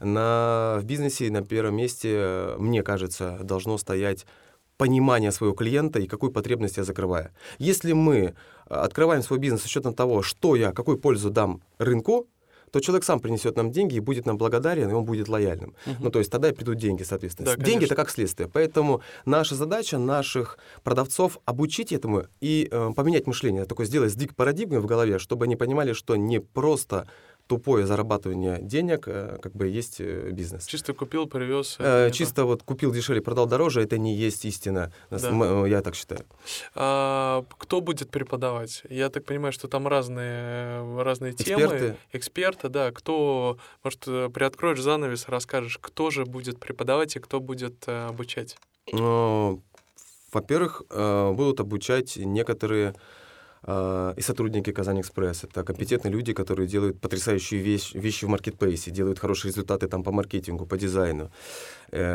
На, 0.00 0.78
в 0.80 0.84
бизнесе 0.84 1.30
на 1.30 1.42
первом 1.42 1.76
месте, 1.76 2.10
э, 2.12 2.56
мне 2.58 2.82
кажется, 2.82 3.38
должно 3.42 3.78
стоять 3.78 4.26
понимание 4.76 5.30
своего 5.30 5.54
клиента 5.54 5.98
и 5.98 6.06
какую 6.06 6.32
потребность 6.32 6.76
я 6.76 6.84
закрываю. 6.84 7.30
Если 7.58 7.92
мы 7.92 8.16
э, 8.16 8.32
открываем 8.66 9.22
свой 9.22 9.38
бизнес 9.38 9.62
с 9.62 9.66
учетом 9.66 9.94
того, 9.94 10.22
что 10.22 10.56
я, 10.56 10.72
какую 10.72 10.98
пользу 10.98 11.30
дам 11.30 11.62
рынку, 11.78 12.28
то 12.74 12.80
человек 12.80 13.04
сам 13.04 13.20
принесет 13.20 13.54
нам 13.56 13.70
деньги 13.70 13.94
и 13.94 14.00
будет 14.00 14.26
нам 14.26 14.36
благодарен, 14.36 14.90
и 14.90 14.92
он 14.92 15.04
будет 15.04 15.28
лояльным. 15.28 15.76
Мгм. 15.86 15.96
Ну, 16.00 16.10
то 16.10 16.18
есть 16.18 16.28
тогда 16.28 16.48
и 16.48 16.52
придут 16.52 16.76
деньги, 16.76 17.04
соответственно. 17.04 17.54
Да, 17.54 17.64
деньги 17.64 17.84
это 17.84 17.94
как 17.94 18.10
следствие. 18.10 18.48
Поэтому 18.52 19.00
наша 19.26 19.54
задача 19.54 19.96
наших 19.96 20.58
продавцов 20.82 21.38
обучить 21.44 21.92
этому 21.92 22.24
и 22.40 22.66
э, 22.68 22.90
поменять 22.96 23.28
мышление, 23.28 23.64
такой 23.64 23.86
сделать 23.86 24.10
сдвиг 24.10 24.34
парадигмы 24.34 24.80
в 24.80 24.86
голове, 24.86 25.20
чтобы 25.20 25.44
они 25.44 25.54
понимали, 25.54 25.92
что 25.92 26.16
не 26.16 26.40
просто 26.40 27.06
тупое 27.46 27.86
зарабатывание 27.86 28.58
денег 28.60 29.04
э, 29.06 29.38
как 29.42 29.52
бы 29.54 29.68
есть 29.68 30.00
э, 30.00 30.30
бизнес. 30.30 30.66
Чисто 30.66 30.94
купил, 30.94 31.26
привез. 31.26 31.76
Э, 31.78 32.10
чисто 32.10 32.44
вот 32.44 32.62
купил 32.62 32.92
дешевле, 32.92 33.20
продал 33.20 33.46
дороже, 33.46 33.82
это 33.82 33.98
не 33.98 34.14
есть 34.14 34.44
истина. 34.44 34.92
Да. 35.10 35.18
Э, 35.18 35.68
Я 35.68 35.82
так 35.82 35.94
считаю. 35.94 36.24
А, 36.74 37.44
кто 37.58 37.80
будет 37.80 38.10
преподавать? 38.10 38.82
Я 38.88 39.10
так 39.10 39.24
понимаю, 39.24 39.52
что 39.52 39.68
там 39.68 39.86
разные, 39.86 40.80
э, 40.80 41.02
разные 41.02 41.32
темы. 41.32 41.62
Эксперты. 41.62 41.96
Эксперты, 42.12 42.68
да. 42.68 42.90
Кто, 42.92 43.58
может, 43.82 44.04
э, 44.06 44.30
приоткроешь 44.32 44.80
занавес, 44.80 45.28
расскажешь, 45.28 45.78
кто 45.80 46.10
же 46.10 46.24
будет 46.24 46.58
преподавать 46.58 47.16
и 47.16 47.20
кто 47.20 47.40
будет 47.40 47.84
э, 47.86 48.06
обучать? 48.06 48.56
Ну, 48.92 49.62
Во-первых, 50.32 50.82
э, 50.90 51.32
будут 51.32 51.60
обучать 51.60 52.16
некоторые 52.16 52.90
э, 52.90 52.94
и 53.66 54.20
сотрудники 54.20 54.72
Казань 54.72 55.00
Экспресс. 55.00 55.44
Это 55.44 55.64
компетентные 55.64 56.12
люди, 56.12 56.32
которые 56.32 56.68
делают 56.68 57.00
потрясающие 57.00 57.60
вещи, 57.60 57.96
вещи 57.96 58.26
в 58.26 58.28
маркетплейсе, 58.28 58.90
делают 58.90 59.18
хорошие 59.18 59.50
результаты 59.50 59.88
там 59.88 60.02
по 60.02 60.12
маркетингу, 60.12 60.66
по 60.66 60.76
дизайну. 60.76 61.30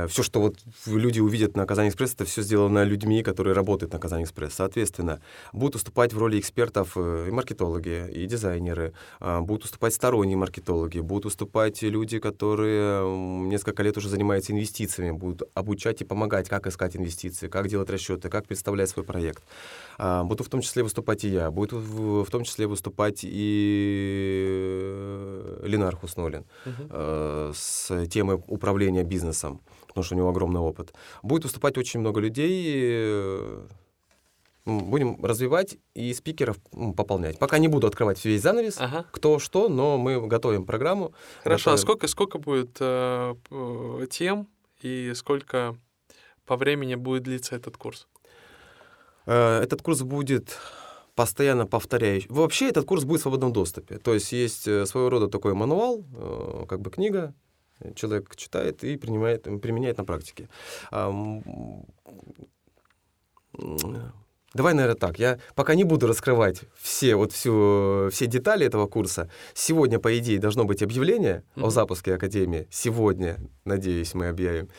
Все, 0.09 0.23
что 0.23 0.41
вот 0.41 0.57
люди 0.85 1.19
увидят 1.19 1.55
на 1.55 1.65
Казань 1.65 1.89
Экспресс, 1.89 2.13
это 2.13 2.25
все 2.25 2.41
сделано 2.41 2.83
людьми, 2.83 3.23
которые 3.23 3.53
работают 3.53 3.93
на 3.93 3.99
Казань 3.99 4.23
Экспресс. 4.23 4.53
Соответственно, 4.53 5.21
будут 5.53 5.75
выступать 5.75 6.13
в 6.13 6.17
роли 6.17 6.39
экспертов 6.39 6.93
э, 6.95 7.25
и 7.27 7.31
маркетологи, 7.31 8.09
и 8.11 8.25
дизайнеры, 8.25 8.93
а, 9.19 9.41
будут 9.41 9.63
выступать 9.63 9.93
сторонние 9.93 10.37
маркетологи, 10.37 10.99
будут 10.99 11.25
выступать 11.25 11.81
люди, 11.81 12.19
которые 12.19 13.07
несколько 13.47 13.83
лет 13.83 13.97
уже 13.97 14.09
занимаются 14.09 14.51
инвестициями, 14.51 15.11
будут 15.11 15.49
обучать 15.53 16.01
и 16.01 16.05
помогать, 16.05 16.49
как 16.49 16.67
искать 16.67 16.95
инвестиции, 16.95 17.47
как 17.47 17.67
делать 17.67 17.89
расчеты, 17.89 18.29
как 18.29 18.47
представлять 18.47 18.89
свой 18.89 19.05
проект. 19.05 19.43
А, 19.97 20.23
Буду 20.23 20.43
в 20.43 20.49
том 20.49 20.61
числе 20.61 20.83
выступать 20.83 21.23
и 21.23 21.29
я, 21.29 21.51
будет 21.51 21.73
в, 21.73 22.23
в 22.23 22.29
том 22.29 22.43
числе 22.43 22.67
выступать 22.67 23.19
и 23.23 24.59
Ленар 25.63 25.95
Хуснолин 25.95 26.45
э, 26.65 27.51
с 27.55 28.07
темой 28.07 28.41
управления 28.47 29.03
бизнесом, 29.03 29.61
потому 29.99 30.03
что 30.05 30.15
у 30.15 30.17
него 30.17 30.29
огромный 30.29 30.61
опыт. 30.61 30.93
Будет 31.23 31.43
выступать 31.43 31.77
очень 31.77 31.99
много 31.99 32.19
людей. 32.21 32.65
э, 33.01 33.67
Будем 34.65 35.23
развивать 35.25 35.77
и 35.95 36.13
спикеров 36.13 36.57
пополнять. 36.95 37.39
Пока 37.39 37.57
не 37.57 37.67
буду 37.67 37.87
открывать 37.87 38.23
весь 38.23 38.41
занавес, 38.43 38.75
Ага. 38.79 39.05
кто 39.11 39.39
что, 39.39 39.67
но 39.67 39.97
мы 39.97 40.27
готовим 40.27 40.65
программу. 40.65 41.11
Хорошо, 41.43 41.71
а 41.71 41.73
готовим- 41.73 41.81
сколько, 41.81 42.07
сколько 42.07 42.37
будет 42.37 42.77
э, 42.79 43.35
тем 44.11 44.47
и 44.83 45.13
сколько 45.15 45.75
по 46.45 46.55
времени 46.55 46.95
будет 46.95 47.23
длиться 47.23 47.55
этот 47.55 47.77
курс? 47.77 48.07
Э, 49.25 49.61
Этот 49.63 49.81
курс 49.81 50.01
будет 50.01 50.55
постоянно 51.15 51.65
повторяющий. 51.65 52.27
Вообще 52.29 52.69
этот 52.69 52.85
курс 52.85 53.05
будет 53.05 53.19
в 53.21 53.23
свободном 53.23 53.51
доступе. 53.53 53.97
То 53.97 54.13
есть 54.13 54.31
есть 54.33 54.67
э, 54.67 54.85
своего 54.85 55.09
рода 55.09 55.27
такой 55.29 55.53
мануал, 55.55 56.03
э, 56.15 56.65
как 56.67 56.81
бы 56.81 56.91
книга, 56.91 57.33
человек 57.95 58.35
читает 58.35 58.83
и 58.83 58.97
принимает, 58.97 59.43
применяет 59.61 59.97
на 59.97 60.05
практике. 60.05 60.47
Давай, 64.53 64.73
наверное, 64.73 64.97
так. 64.97 65.19
Я 65.19 65.39
пока 65.53 65.75
не 65.75 65.83
буду 65.83 66.07
раскрывать 66.07 66.61
все, 66.81 67.15
вот 67.15 67.31
всю, 67.31 68.09
все 68.11 68.25
детали 68.25 68.65
этого 68.65 68.87
курса. 68.87 69.29
Сегодня, 69.53 69.99
по 69.99 70.17
идее, 70.17 70.39
должно 70.39 70.65
быть 70.65 70.81
объявление 70.81 71.43
mm-hmm. 71.55 71.67
о 71.67 71.69
запуске 71.69 72.15
Академии. 72.15 72.67
Сегодня, 72.71 73.37
надеюсь, 73.63 74.15
мы 74.15 74.27
объявим. 74.27 74.69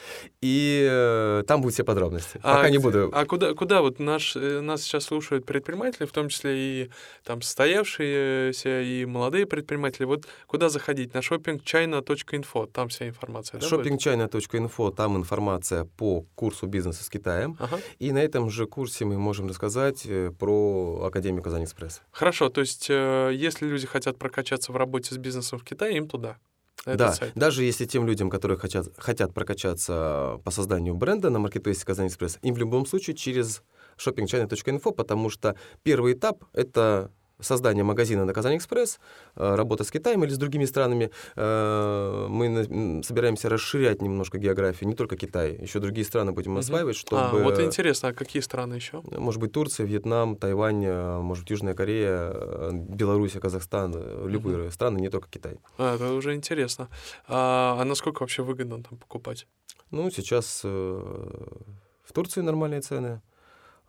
И 0.40 0.88
э, 0.90 1.44
там 1.46 1.60
будут 1.60 1.74
все 1.74 1.84
подробности. 1.84 2.40
А, 2.42 2.56
пока 2.56 2.70
не 2.70 2.78
буду. 2.78 3.10
А 3.12 3.24
куда, 3.26 3.54
куда 3.54 3.80
вот 3.80 4.00
наш, 4.00 4.34
э, 4.34 4.60
нас 4.60 4.82
сейчас 4.82 5.04
слушают 5.04 5.46
предприниматели, 5.46 6.04
в 6.04 6.12
том 6.12 6.28
числе 6.28 6.58
и 6.58 6.90
там 7.22 7.40
состоявшиеся, 7.40 8.80
и 8.82 9.04
молодые 9.04 9.46
предприниматели. 9.46 10.04
Вот 10.04 10.26
куда 10.48 10.68
заходить? 10.68 11.14
На 11.14 11.18
shoppingchina.info. 11.18 12.68
Там 12.72 12.88
вся 12.88 13.06
информация. 13.06 13.60
Да, 13.60 13.66
shoppingchina.info. 13.68 14.92
Там 14.96 15.16
информация 15.16 15.84
по 15.84 16.24
курсу 16.34 16.66
бизнеса 16.66 17.04
с 17.04 17.08
Китаем. 17.08 17.56
Ага. 17.60 17.78
И 18.00 18.10
на 18.10 18.18
этом 18.18 18.50
же 18.50 18.66
курсе 18.66 19.04
мы 19.04 19.16
можем 19.16 19.46
рассказать 19.46 19.59
рассказать 19.60 20.06
э, 20.06 20.30
про 20.30 21.04
Академию 21.06 21.42
Казань 21.42 21.64
Экспресс. 21.64 22.00
Хорошо, 22.10 22.48
то 22.48 22.62
есть 22.62 22.86
э, 22.88 23.30
если 23.34 23.66
люди 23.66 23.86
хотят 23.86 24.18
прокачаться 24.18 24.72
в 24.72 24.76
работе 24.76 25.14
с 25.14 25.18
бизнесом 25.18 25.58
в 25.58 25.64
Китае, 25.64 25.98
им 25.98 26.08
туда. 26.08 26.38
Да, 26.86 27.12
сайт. 27.12 27.32
даже 27.34 27.62
если 27.62 27.84
тем 27.84 28.06
людям, 28.06 28.30
которые 28.30 28.56
хотят, 28.56 28.86
хотят 28.96 29.34
прокачаться 29.34 30.40
по 30.44 30.50
созданию 30.50 30.94
бренда 30.94 31.28
на 31.28 31.38
маркетплейсе 31.38 31.84
Казань 31.84 32.08
Экспресс, 32.08 32.38
им 32.40 32.54
в 32.54 32.58
любом 32.58 32.86
случае 32.86 33.14
через 33.14 33.62
shoppingchina.info, 33.98 34.92
потому 34.94 35.28
что 35.28 35.56
первый 35.82 36.14
этап— 36.14 36.42
это 36.54 37.10
создания 37.42 37.82
магазина 37.82 38.24
на 38.24 38.32
Казань 38.32 38.56
Экспресс, 38.56 38.98
э, 39.36 39.54
работа 39.54 39.84
с 39.84 39.90
Китаем 39.90 40.24
или 40.24 40.30
с 40.30 40.38
другими 40.38 40.64
странами, 40.64 41.10
э, 41.36 42.26
мы 42.28 43.02
собираемся 43.04 43.48
расширять 43.48 44.02
немножко 44.02 44.38
географию, 44.38 44.88
не 44.88 44.94
только 44.94 45.16
Китай, 45.16 45.56
еще 45.60 45.80
другие 45.80 46.04
страны 46.04 46.32
будем 46.32 46.56
осваивать, 46.56 46.96
чтобы... 46.96 47.22
А, 47.22 47.30
вот 47.32 47.60
интересно, 47.60 48.10
а 48.10 48.12
какие 48.12 48.42
страны 48.42 48.74
еще? 48.74 49.02
Может 49.04 49.40
быть, 49.40 49.52
Турция, 49.52 49.86
Вьетнам, 49.86 50.36
Тайвань, 50.36 50.84
э, 50.84 51.18
может 51.20 51.50
Южная 51.50 51.74
Корея, 51.74 52.70
Беларусь, 52.72 53.32
Казахстан, 53.32 53.94
любые 54.26 54.64
угу. 54.64 54.70
страны, 54.70 54.98
не 54.98 55.08
только 55.08 55.28
Китай. 55.30 55.58
А, 55.78 55.94
это 55.94 56.12
уже 56.12 56.34
интересно. 56.34 56.88
А, 57.28 57.76
а 57.80 57.84
насколько 57.84 58.22
вообще 58.22 58.42
выгодно 58.42 58.82
там 58.82 58.98
покупать? 58.98 59.46
Ну, 59.90 60.10
сейчас 60.10 60.62
в 60.62 62.12
Турции 62.12 62.40
нормальные 62.40 62.80
цены. 62.80 63.20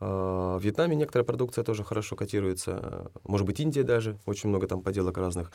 А, 0.01 0.57
в 0.57 0.63
Вьетнаме 0.63 0.95
некоторая 0.95 1.25
продукция 1.25 1.63
тоже 1.63 1.83
хорошо 1.83 2.15
котируется. 2.15 3.11
Может 3.23 3.45
быть, 3.45 3.59
Индия 3.59 3.83
даже. 3.83 4.17
Очень 4.25 4.49
много 4.49 4.67
там 4.67 4.81
поделок 4.81 5.17
разных. 5.17 5.51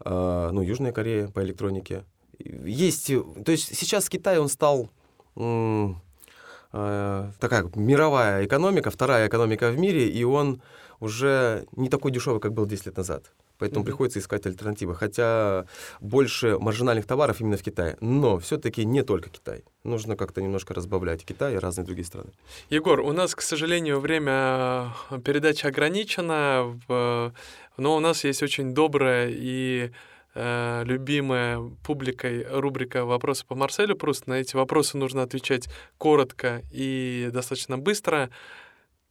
А, 0.00 0.50
ну, 0.52 0.60
Южная 0.60 0.92
Корея 0.92 1.28
по 1.28 1.42
электронике. 1.42 2.04
Есть... 2.38 3.06
То 3.44 3.52
есть 3.52 3.74
сейчас 3.74 4.08
Китай, 4.10 4.38
он 4.38 4.48
стал 4.48 4.90
а, 5.34 7.30
такая 7.40 7.70
мировая 7.74 8.44
экономика, 8.44 8.90
вторая 8.90 9.28
экономика 9.28 9.70
в 9.70 9.78
мире, 9.78 10.08
и 10.08 10.22
он 10.24 10.60
уже 11.00 11.66
не 11.72 11.88
такой 11.88 12.12
дешевый, 12.12 12.40
как 12.40 12.52
был 12.52 12.66
10 12.66 12.86
лет 12.86 12.96
назад. 12.98 13.32
Поэтому 13.58 13.82
mm-hmm. 13.82 13.86
приходится 13.86 14.18
искать 14.18 14.46
альтернативы. 14.46 14.94
Хотя 14.94 15.66
больше 16.00 16.58
маржинальных 16.58 17.06
товаров 17.06 17.40
именно 17.40 17.56
в 17.56 17.62
Китае. 17.62 17.96
Но 18.00 18.38
все-таки 18.38 18.84
не 18.84 19.02
только 19.02 19.30
Китай. 19.30 19.64
Нужно 19.84 20.16
как-то 20.16 20.42
немножко 20.42 20.74
разбавлять 20.74 21.24
Китай 21.24 21.54
и 21.54 21.58
разные 21.58 21.84
другие 21.84 22.04
страны. 22.04 22.30
Егор, 22.70 23.00
у 23.00 23.12
нас, 23.12 23.34
к 23.34 23.40
сожалению, 23.40 24.00
время 24.00 24.92
э, 25.10 25.20
передачи 25.24 25.66
ограничено. 25.66 26.78
Но 26.88 27.96
у 27.96 28.00
нас 28.00 28.24
есть 28.24 28.42
очень 28.42 28.72
добрая 28.72 29.30
и 29.30 29.90
э, 30.34 30.82
любимая 30.84 31.60
публикой 31.84 32.46
рубрика 32.48 33.04
«Вопросы 33.04 33.44
по 33.46 33.54
Марселю». 33.54 33.96
Просто 33.96 34.30
на 34.30 34.34
эти 34.34 34.56
вопросы 34.56 34.96
нужно 34.96 35.22
отвечать 35.22 35.68
коротко 35.98 36.62
и 36.70 37.28
достаточно 37.32 37.76
быстро. 37.78 38.30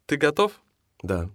Ты 0.08 0.18
готов? 0.18 0.60
Да. 1.04 1.30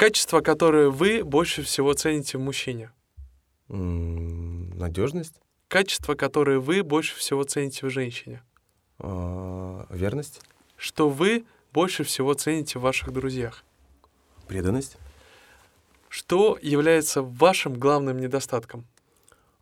Качество, 0.00 0.40
которое 0.40 0.88
вы 0.88 1.22
больше 1.22 1.62
всего 1.62 1.92
цените 1.92 2.38
в 2.38 2.40
мужчине? 2.40 2.90
Надежность. 3.68 5.34
Качество, 5.68 6.14
которое 6.14 6.58
вы 6.58 6.82
больше 6.82 7.14
всего 7.16 7.44
цените 7.44 7.86
в 7.86 7.90
женщине? 7.90 8.42
А, 8.98 9.86
верность. 9.90 10.40
Что 10.78 11.10
вы 11.10 11.44
больше 11.74 12.04
всего 12.04 12.32
цените 12.32 12.78
в 12.78 12.82
ваших 12.82 13.12
друзьях? 13.12 13.62
Преданность. 14.48 14.96
Что 16.08 16.58
является 16.62 17.20
вашим 17.20 17.74
главным 17.74 18.20
недостатком? 18.20 18.86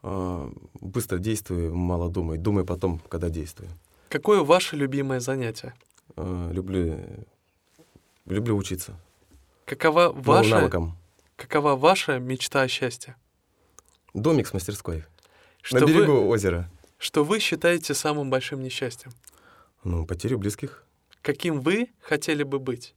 А, 0.05 0.53
быстро 0.81 1.19
действую, 1.19 1.75
мало 1.75 2.09
думаю. 2.11 2.39
Думаю 2.39 2.65
потом, 2.65 3.01
когда 3.09 3.29
действую. 3.29 3.71
Какое 4.09 4.45
ваше 4.45 4.77
любимое 4.77 5.19
занятие? 5.19 5.75
А, 6.15 6.53
люблю, 6.53 6.97
люблю 8.25 8.57
учиться. 8.57 8.97
Какова 9.69 10.13
ваша, 10.13 10.71
какова 11.37 11.77
ваша 11.77 12.19
мечта 12.19 12.63
о 12.63 12.69
счастье? 12.69 13.17
Домик 14.15 14.47
с 14.47 14.55
мастерской. 14.55 15.05
Что 15.61 15.81
на 15.81 15.85
берегу 15.85 16.13
вы, 16.13 16.29
озера. 16.29 16.71
Что 16.97 17.23
вы 17.23 17.39
считаете 17.39 17.93
самым 17.93 18.31
большим 18.31 18.63
несчастьем? 18.63 19.13
Ну, 19.85 20.07
потерю 20.07 20.39
близких. 20.39 20.87
Каким 21.21 21.61
вы 21.61 21.91
хотели 22.01 22.45
бы 22.45 22.59
быть? 22.59 22.95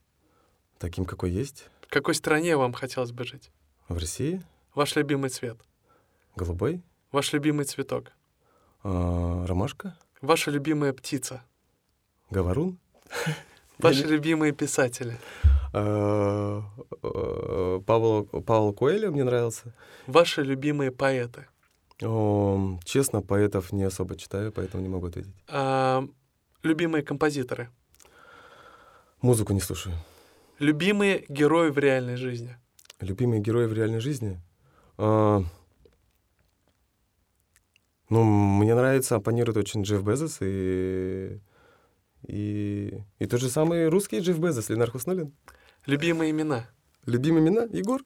Таким, 0.78 1.04
какой 1.04 1.32
есть. 1.32 1.66
В 1.82 1.88
какой 1.90 2.16
стране 2.16 2.56
вам 2.56 2.72
хотелось 2.72 3.12
бы 3.12 3.26
жить? 3.26 3.52
В 3.90 3.98
России. 3.98 4.42
Ваш 4.74 4.96
любимый 4.96 5.30
цвет? 5.30 5.58
Голубой. 6.38 6.82
Ваш 7.12 7.34
любимый 7.34 7.66
цветок? 7.66 8.14
А, 8.84 9.46
ромашка. 9.46 9.98
Ваша 10.22 10.52
любимая 10.52 10.94
птица? 10.94 11.44
Говорун. 12.30 12.80
Ваши 13.78 14.08
любимые 14.08 14.54
писатели? 14.54 15.20
Э, 15.74 16.62
э, 17.04 17.82
Павел, 17.86 18.26
Павел 18.26 18.74
Коэльо 18.74 19.12
мне 19.12 19.24
нравился. 19.24 19.74
Ваши 20.08 20.44
любимые 20.44 20.92
поэты? 20.92 21.48
О, 22.02 22.80
честно, 22.84 23.22
поэтов 23.22 23.72
не 23.72 23.84
особо 23.84 24.16
читаю, 24.16 24.52
поэтому 24.52 24.84
не 24.84 24.90
могу 24.90 25.08
ответить. 25.08 25.34
А, 25.48 26.04
любимые 26.64 27.04
композиторы? 27.04 27.70
Музыку 29.22 29.54
не 29.54 29.62
слушаю. 29.62 29.96
Любимые 30.60 31.26
герои 31.30 31.70
в 31.70 31.78
реальной 31.78 32.16
жизни? 32.16 32.58
Любимые 33.00 33.42
герои 33.42 33.68
в 33.68 33.74
реальной 33.74 34.00
жизни? 34.00 34.42
А, 34.98 35.44
ну, 38.10 38.24
мне 38.24 38.76
нравится, 38.76 39.16
оппонирует 39.16 39.58
очень 39.58 39.84
Джефф 39.84 40.04
Безос 40.04 40.38
и 40.42 41.40
и, 42.28 43.02
и 43.20 43.26
тот 43.26 43.40
же 43.40 43.50
самый 43.50 43.88
русский 43.90 44.20
Джефф 44.20 44.38
Безос, 44.40 44.70
Ленар 44.70 44.92
Хуснулин. 44.92 45.34
Любимые 45.86 46.32
имена. 46.32 46.70
Любимые 47.06 47.42
имена? 47.44 47.64
Егор. 47.72 48.04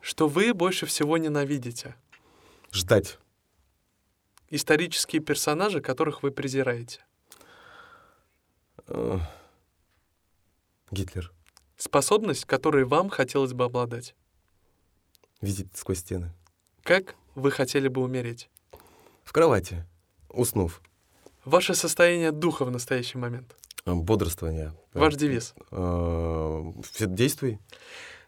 Что 0.00 0.28
вы 0.28 0.54
больше 0.54 0.86
всего 0.86 1.18
ненавидите? 1.18 1.96
Ждать. 2.72 3.18
Исторические 4.48 5.20
персонажи, 5.20 5.80
которых 5.80 6.22
вы 6.22 6.30
презираете? 6.30 7.04
Uh, 8.86 9.20
Гитлер. 10.90 11.32
Способность, 11.76 12.44
которой 12.44 12.84
вам 12.84 13.08
хотелось 13.08 13.52
бы 13.52 13.64
обладать? 13.64 14.14
Видеть 15.40 15.76
сквозь 15.76 16.00
стены. 16.00 16.32
Как 16.82 17.14
вы 17.34 17.50
хотели 17.50 17.88
бы 17.88 18.02
умереть? 18.02 18.50
В 19.22 19.32
кровати, 19.32 19.86
уснув. 20.28 20.82
Ваше 21.44 21.74
состояние 21.74 22.32
духа 22.32 22.64
в 22.64 22.70
настоящий 22.70 23.18
момент? 23.18 23.56
Бодрствование. 23.86 24.74
Ваш 24.94 25.14
девиз? 25.14 25.54
Э, 25.70 26.72
действуй. 26.98 27.58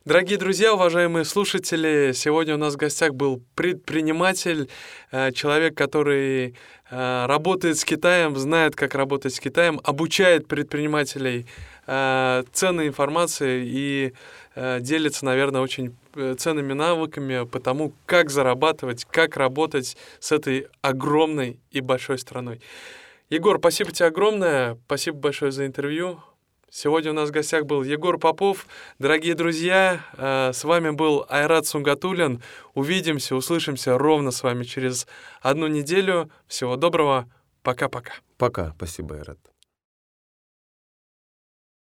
Дорогие 0.05 0.39
друзья, 0.39 0.75
уважаемые 0.75 1.25
слушатели, 1.25 2.13
сегодня 2.15 2.55
у 2.55 2.59
нас 2.59 2.75
в 2.75 2.77
гостях 2.77 3.15
был 3.15 3.43
предприниматель, 3.57 4.69
э, 5.11 5.33
человек, 5.33 5.77
который 5.77 6.55
э, 6.91 7.27
работает 7.27 7.79
с 7.79 7.85
Китаем, 7.85 8.37
знает, 8.37 8.77
как 8.77 8.95
работать 8.95 9.35
с 9.35 9.41
Китаем, 9.41 9.81
обучает 9.83 10.47
предпринимателей 10.47 11.47
ценной 11.85 12.87
информацией 12.87 13.65
и 13.67 14.13
делится, 14.55 15.25
наверное, 15.25 15.63
очень 15.63 15.97
ценными 16.39 16.75
навыками 16.75 17.45
по 17.45 17.59
тому, 17.59 17.93
как 18.07 18.31
зарабатывать, 18.31 19.05
как 19.05 19.37
работать 19.37 19.97
с 20.21 20.31
этой 20.31 20.69
огромной 20.81 21.59
и 21.73 21.81
большой 21.81 22.21
страной. 22.21 22.61
Егор, 23.31 23.59
спасибо 23.59 23.91
тебе 23.91 24.07
огромное. 24.07 24.79
Спасибо 24.87 25.19
большое 25.19 25.51
за 25.51 25.67
интервью. 25.67 26.21
Сегодня 26.75 27.11
у 27.11 27.15
нас 27.15 27.29
в 27.29 27.33
гостях 27.33 27.67
был 27.67 27.83
Егор 27.83 28.19
Попов. 28.19 28.67
Дорогие 28.99 29.35
друзья, 29.35 30.01
э, 30.17 30.53
с 30.55 30.65
вами 30.65 30.89
был 30.89 31.27
Айрат 31.29 31.67
Сунгатулин. 31.67 32.43
Увидимся, 32.73 33.37
услышимся 33.37 33.99
ровно 33.99 34.31
с 34.31 34.43
вами 34.43 34.65
через 34.65 35.07
одну 35.43 35.67
неделю. 35.67 36.31
Всего 36.47 36.77
доброго. 36.77 37.29
Пока-пока. 37.63 38.15
Пока. 38.39 38.73
Спасибо, 38.79 39.17
Айрат. 39.17 39.52